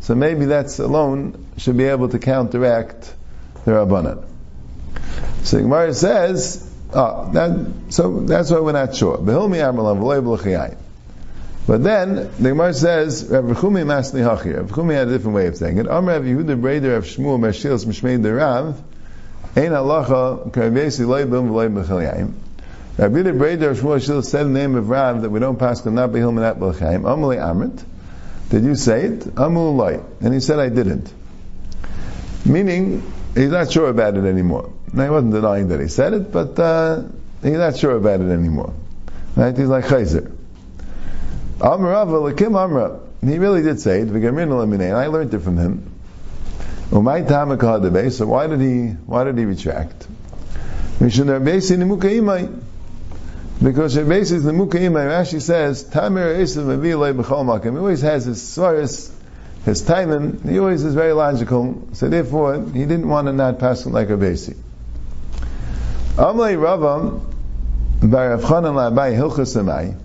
so 0.01 0.15
maybe 0.15 0.45
that's 0.45 0.79
alone 0.79 1.47
should 1.57 1.77
be 1.77 1.85
able 1.85 2.09
to 2.11 2.19
counteract 2.19 3.13
the 3.65 3.73
Rabbanan. 3.73 4.25
So 5.43 5.61
Gemara 5.61 5.93
says, 5.93 6.71
oh, 6.93 7.31
that, 7.33 7.67
so 7.89 8.21
that's 8.21 8.51
why 8.51 8.61
we're 8.61 8.73
not 8.73 8.95
sure. 8.95 9.19
Behilmi 9.19 9.59
Amalam 9.59 9.99
v'loy 9.99 10.77
But 11.67 11.83
then 11.83 12.17
the 12.39 12.51
Gemara 12.51 12.75
says, 12.75 13.25
Rav 13.31 13.45
Chumi 13.45 13.85
Masni 13.85 14.21
Hachi. 14.21 14.55
Rav 14.57 14.71
Chumi 14.71 14.95
had 14.95 15.09
a 15.09 15.13
different 15.13 15.35
way 15.35 15.47
of 15.47 15.57
saying 15.57 15.79
it. 15.79 15.87
Am 15.87 16.07
Rav 16.07 16.23
Yehuda 16.23 16.61
Breder 16.61 16.97
of 16.97 17.05
Shmuel 17.05 17.39
Mershils 17.39 17.87
Mishmei 17.87 18.21
Derav 18.23 18.77
Ein 19.57 19.71
halacha 19.71 20.51
k'ravesi 20.51 21.07
loy 21.07 21.25
bim 21.25 21.49
v'loy 21.49 21.73
b'chalayim. 21.73 22.33
Rabbi 22.99 23.19
Yehuda 23.19 23.39
Breder 23.39 23.71
of 23.71 23.79
Shmuel 23.79 23.97
Mershils 23.97 24.29
said 24.29 24.45
the 24.45 24.51
name 24.51 24.75
of 24.75 24.91
Rav 24.91 25.23
that 25.23 25.31
we 25.31 25.41
don't 25.41 25.59
pass 25.59 25.87
on 25.87 25.95
not 25.95 26.11
behilmi 26.11 26.41
not 26.41 26.59
b'chalayim. 26.59 27.03
Amalei 27.03 27.39
Amrit. 27.39 27.83
Did 28.51 28.65
you 28.65 28.75
say 28.75 29.07
it? 29.07 29.21
Amul 29.21 29.77
loy. 29.77 30.01
And 30.21 30.35
he 30.35 30.41
said 30.41 30.59
I 30.59 30.69
didn't. 30.69 31.13
Meaning, 32.45 33.03
he's 33.35 33.51
not 33.51 33.73
sure 33.73 33.89
about 33.89 34.17
it 34.17 34.25
anymore. 34.25 34.71
Now, 34.93 35.05
he 35.05 35.11
wasn't 35.11 35.33
denying 35.33 35.69
that 35.69 35.81
he 35.81 35.89
said 35.89 36.13
it, 36.13 36.31
but 36.31 36.59
uh, 36.59 37.03
he's 37.43 37.53
not 37.53 37.77
sure 37.79 37.97
about 37.97 38.21
it 38.21 38.31
anymore. 38.31 38.75
Right? 39.35 39.57
He's 39.57 39.67
like 39.67 39.87
Chayzer. 39.87 40.31
Amra 41.65 42.05
Lakim 42.07 42.57
Amra. 42.57 43.01
He 43.23 43.39
really 43.39 43.63
did 43.63 43.81
say 43.81 44.01
it. 44.01 44.09
I 44.11 45.07
learned 45.07 45.33
it 45.33 45.39
from 45.41 45.57
him. 45.57 45.91
So 46.91 47.01
why 47.01 48.47
did 48.47 48.61
he 48.61 48.89
why 49.07 49.25
did 49.25 49.39
he 49.39 49.45
retract? 49.47 50.07
Because 50.99 51.17
Rebbeis 51.19 51.71
is 54.33 54.45
the 54.45 54.53
Mukaimai. 54.53 55.07
Rashi 55.09 55.41
says, 55.41 55.85
Tamir 55.85 56.37
Esav 56.37 56.65
Mavi 56.67 57.15
B'chol 57.15 57.45
Makim. 57.45 57.73
He 57.73 57.79
always 57.79 58.03
has 58.03 58.27
his 58.27 58.43
svaris 58.43 59.11
his 59.65 59.81
timing, 59.81 60.41
he 60.47 60.59
always 60.59 60.85
is 60.85 60.95
very 60.95 61.13
logical. 61.13 61.89
So 61.95 62.09
therefore, 62.09 62.63
he 62.63 62.81
didn't 62.81 63.09
want 63.09 63.29
to 63.29 63.33
not 63.33 63.59
pass 63.59 63.87
it 63.87 63.91
like 63.91 64.11
a 64.11 64.17
basi. 64.17 64.57
Amlei 66.17 66.57
Ravam, 66.59 67.25
by 68.03 69.13
Chanan. 69.13 70.01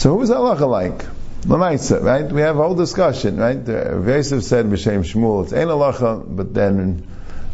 So 0.00 0.16
who's 0.16 0.30
Allah 0.30 0.54
like? 0.64 1.04
Lamaisa, 1.42 2.02
right? 2.02 2.24
We 2.24 2.40
have 2.40 2.56
a 2.56 2.62
whole 2.62 2.74
discussion, 2.74 3.36
right? 3.36 3.58
Evasive 3.58 4.42
said 4.42 4.64
B'Shem 4.64 5.04
Shmuel, 5.04 5.44
it's 5.44 5.52
Ein 5.52 5.66
Alacha, 5.66 6.24
but 6.26 6.54
then 6.54 7.06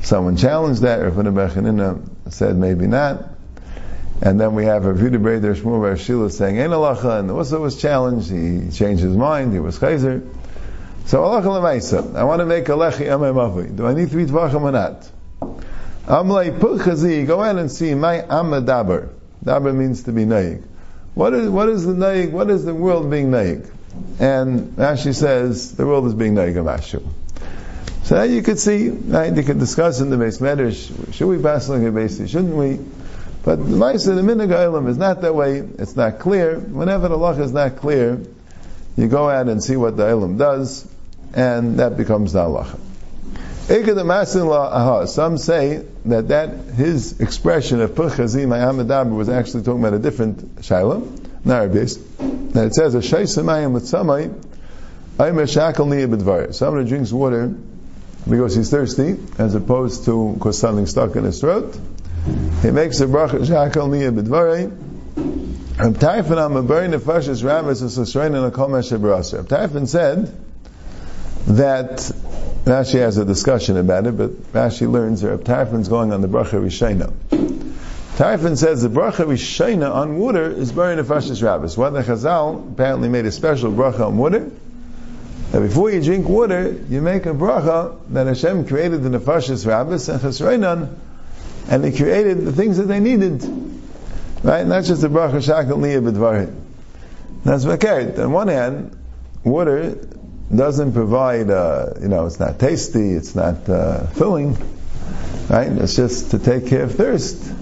someone 0.02 0.36
challenged 0.36 0.82
that, 0.82 0.98
Rav 0.98 1.14
Bechanina 1.14 2.08
said 2.32 2.54
maybe 2.54 2.86
not. 2.86 3.30
And 4.22 4.40
then 4.40 4.54
we 4.54 4.64
have 4.66 4.84
Rav 4.84 4.96
Yehuda 4.96 5.20
Breder 5.20 5.56
Shmuel 5.56 5.82
Rav 5.82 6.00
Shila 6.00 6.30
saying 6.30 6.60
Ein 6.60 6.70
Alacha, 6.70 7.18
and 7.18 7.32
also 7.32 7.60
was 7.60 7.80
challenged, 7.80 8.30
he 8.30 8.70
changed 8.70 9.02
his 9.02 9.16
mind, 9.16 9.52
he 9.52 9.58
was 9.58 9.80
Chayzer. 9.80 10.24
So 11.06 11.24
Allah 11.24 11.42
lemaisa. 11.42 12.14
I 12.14 12.22
want 12.22 12.38
to 12.42 12.46
make 12.46 12.68
a 12.68 12.74
lechi 12.74 13.06
amay 13.06 13.34
mavi. 13.34 13.74
Do 13.74 13.86
I 13.88 13.94
need 13.94 14.12
to 14.12 14.20
eat 14.20 14.28
tvachim 14.28 14.62
or 14.62 14.70
not? 14.70 15.10
Amlay 16.06 16.56
pulchazi. 16.56 17.26
Go 17.26 17.42
ahead 17.42 17.56
and 17.56 17.72
see 17.72 17.92
my 17.96 18.20
amadaber. 18.20 19.08
Daber 19.44 19.74
means 19.74 20.04
to 20.04 20.12
be 20.12 20.24
naig. 20.24 20.62
What 21.16 21.32
is 21.32 21.48
what 21.48 21.70
is 21.70 21.86
the 21.86 21.94
naig? 21.94 22.30
What 22.30 22.50
is 22.50 22.66
the 22.66 22.74
world 22.74 23.10
being 23.10 23.30
naig? 23.30 23.66
And 24.20 24.76
Rashi 24.76 25.14
says 25.14 25.74
the 25.74 25.86
world 25.86 26.04
is 26.04 26.12
being 26.12 26.34
naig 26.34 26.58
of 26.58 26.66
Ashu. 26.66 27.02
So 28.02 28.22
you 28.22 28.42
could 28.42 28.58
see, 28.58 28.90
right, 28.90 29.34
you 29.34 29.42
could 29.42 29.58
discuss 29.58 30.00
in 30.00 30.10
the 30.10 30.18
base 30.18 30.40
medrash, 30.40 31.14
should 31.14 31.26
we 31.26 31.42
pass 31.42 31.70
like 31.70 31.84
a 31.84 31.90
base, 31.90 32.18
shouldn't 32.18 32.54
we? 32.54 32.78
But 33.44 33.56
the 33.56 33.76
Maisa, 33.76 34.14
the 34.14 34.20
Minig 34.20 34.88
is 34.90 34.98
not 34.98 35.22
that 35.22 35.34
way, 35.34 35.60
it's 35.60 35.96
not 35.96 36.18
clear. 36.18 36.58
Whenever 36.58 37.08
the 37.08 37.16
law 37.16 37.32
is 37.32 37.50
not 37.50 37.76
clear, 37.76 38.20
you 38.98 39.08
go 39.08 39.30
out 39.30 39.48
and 39.48 39.64
see 39.64 39.76
what 39.76 39.96
the 39.96 40.02
Ilm 40.02 40.36
does, 40.36 40.86
and 41.32 41.78
that 41.78 41.96
becomes 41.96 42.34
the 42.34 42.40
halacha. 42.40 42.78
Uh-huh. 43.68 45.06
Some 45.06 45.38
say 45.38 45.84
that 46.04 46.28
that 46.28 46.50
his 46.76 47.18
expression 47.20 47.80
of 47.80 47.90
Puchazi 47.92 48.46
Mayamadaber 48.46 49.10
was 49.10 49.28
actually 49.28 49.64
talking 49.64 49.80
about 49.80 49.94
a 49.94 49.98
different 49.98 50.64
Shiloh, 50.64 51.00
Narabis. 51.44 51.98
That 52.52 52.66
it 52.66 52.74
says 52.74 52.94
a 52.94 52.98
Shaisamayim 52.98 53.72
with 53.72 53.82
Samai, 53.82 54.26
I'm 55.18 55.38
a 55.38 55.42
Shakal. 55.42 56.54
Someone 56.54 56.84
drinks 56.86 57.10
water 57.10 57.48
because 58.28 58.54
he's 58.54 58.70
thirsty, 58.70 59.16
as 59.38 59.56
opposed 59.56 60.04
to 60.04 60.34
because 60.34 60.58
something 60.58 60.86
stuck 60.86 61.16
in 61.16 61.24
his 61.24 61.40
throat. 61.40 61.76
He 62.62 62.70
makes 62.70 63.00
a 63.00 63.06
bracha 63.06 63.40
Shakal 63.44 63.88
Niya 63.88 64.16
Bidvar. 64.16 64.70
Rab 65.78 65.94
Tarfon 65.98 66.38
am 66.38 66.56
a 66.56 66.62
burn 66.62 66.92
the 66.92 66.98
fashis 66.98 67.44
rabbis 67.44 67.82
is 67.82 67.98
a 67.98 68.02
srein 68.02 68.34
and 68.34 68.46
a 68.46 68.50
kol 68.50 68.68
meshe 68.68 69.88
said 69.88 70.32
that 71.48 72.12
Rashi 72.66 72.98
has 72.98 73.16
a 73.16 73.24
discussion 73.24 73.76
about 73.76 74.08
it, 74.08 74.18
but 74.18 74.30
Rashi 74.52 74.90
learns 74.90 75.20
that 75.20 75.44
Tarfon 75.44 75.88
going 75.88 76.12
on 76.12 76.20
the 76.20 76.26
bracha 76.26 76.60
Rishayna. 76.60 77.12
Tarfon 78.16 78.58
says 78.58 78.82
the 78.82 78.88
bracha 78.88 79.24
Rishayna 79.24 79.88
on 79.88 80.18
water 80.18 80.50
is 80.50 80.72
buried 80.72 80.98
in 80.98 81.04
Fashis 81.04 81.44
Rabbis. 81.44 81.76
What 81.76 81.90
the 81.90 82.02
Chazal 82.02 82.72
apparently 82.72 83.08
made 83.08 83.24
a 83.24 83.30
special 83.30 83.70
bracha 83.70 84.08
on 84.08 84.18
water. 84.18 84.50
That 85.52 85.60
before 85.60 85.92
you 85.92 86.02
drink 86.02 86.28
water, 86.28 86.76
you 86.88 87.00
make 87.02 87.26
a 87.26 87.34
bracha 87.34 88.00
that 88.08 88.26
Hashem 88.26 88.66
created 88.66 89.04
the 89.04 89.16
Nefashis 89.16 89.64
Rabbis 89.64 90.08
and 90.08 90.20
Chesreinan, 90.20 90.92
and 91.68 91.84
He 91.84 91.96
created 91.96 92.44
the 92.44 92.52
things 92.52 92.78
that 92.78 92.88
they 92.88 92.98
needed. 92.98 93.44
Right? 94.42 94.66
Not 94.66 94.82
just 94.82 95.02
the 95.02 95.08
bracha 95.08 95.36
Shakal 95.36 95.78
B'dvarim. 95.78 96.52
That's 97.44 97.64
what 97.64 97.80
carried. 97.80 98.18
On 98.18 98.32
one 98.32 98.48
hand, 98.48 98.98
water 99.44 100.15
doesn't 100.54 100.92
provide, 100.92 101.50
uh, 101.50 101.94
you 102.00 102.08
know, 102.08 102.26
it's 102.26 102.38
not 102.38 102.58
tasty, 102.58 103.10
it's 103.10 103.34
not 103.34 103.68
uh, 103.68 104.06
filling, 104.08 104.56
right? 105.48 105.68
It's 105.72 105.96
just 105.96 106.30
to 106.32 106.38
take 106.38 106.68
care 106.68 106.84
of 106.84 106.94
thirst. 106.94 107.52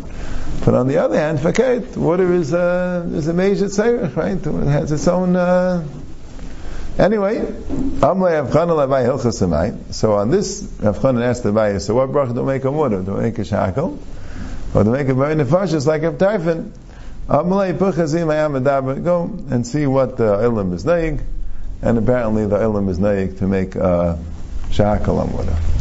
But 0.65 0.75
on 0.75 0.87
the 0.87 0.99
other 0.99 1.17
hand, 1.17 1.39
faket, 1.39 1.97
water 1.97 2.33
is 2.33 2.53
a, 2.53 3.09
is 3.13 3.27
a 3.29 3.33
major 3.33 3.67
tzerich, 3.67 4.15
right? 4.17 4.37
It 4.37 4.71
has 4.71 4.93
its 4.93 5.09
own, 5.09 5.35
uh, 5.35 5.87
anyway, 6.99 7.39
so 9.91 10.15
on 10.15 10.31
this, 10.31 10.63
Avchanan 10.63 11.23
asked 11.23 11.43
the 11.43 11.53
Abaye, 11.53 11.81
so 11.81 11.95
what 11.95 12.11
bracha 12.11 12.35
do 12.35 12.43
we 12.43 12.53
make 12.53 12.67
on 12.67 12.75
water? 12.75 13.03
Do 13.03 13.15
we 13.15 13.23
make 13.23 13.39
a 13.39 13.45
shackle? 13.45 13.99
Or 14.75 14.85
do 14.85 14.91
we 14.91 14.99
make 14.99 15.09
a 15.09 15.15
very 15.15 15.35
nefashis 15.35 15.87
like 15.87 16.03
a 16.03 16.13
Tarfon? 16.13 16.73
Go 19.05 19.23
and 19.51 19.67
see 19.67 19.87
what 19.87 20.19
the 20.19 20.25
ilm 20.25 20.75
is 20.75 20.85
naig 20.85 21.23
and 21.85 21.99
apparently 21.99 22.47
the 22.47 22.57
ilm 22.57 22.89
is 22.89 22.99
naik 22.99 23.37
to 23.39 23.47
make 23.47 23.77
uh, 23.77 24.17
shakal 24.71 25.21
on 25.21 25.33
water. 25.33 25.74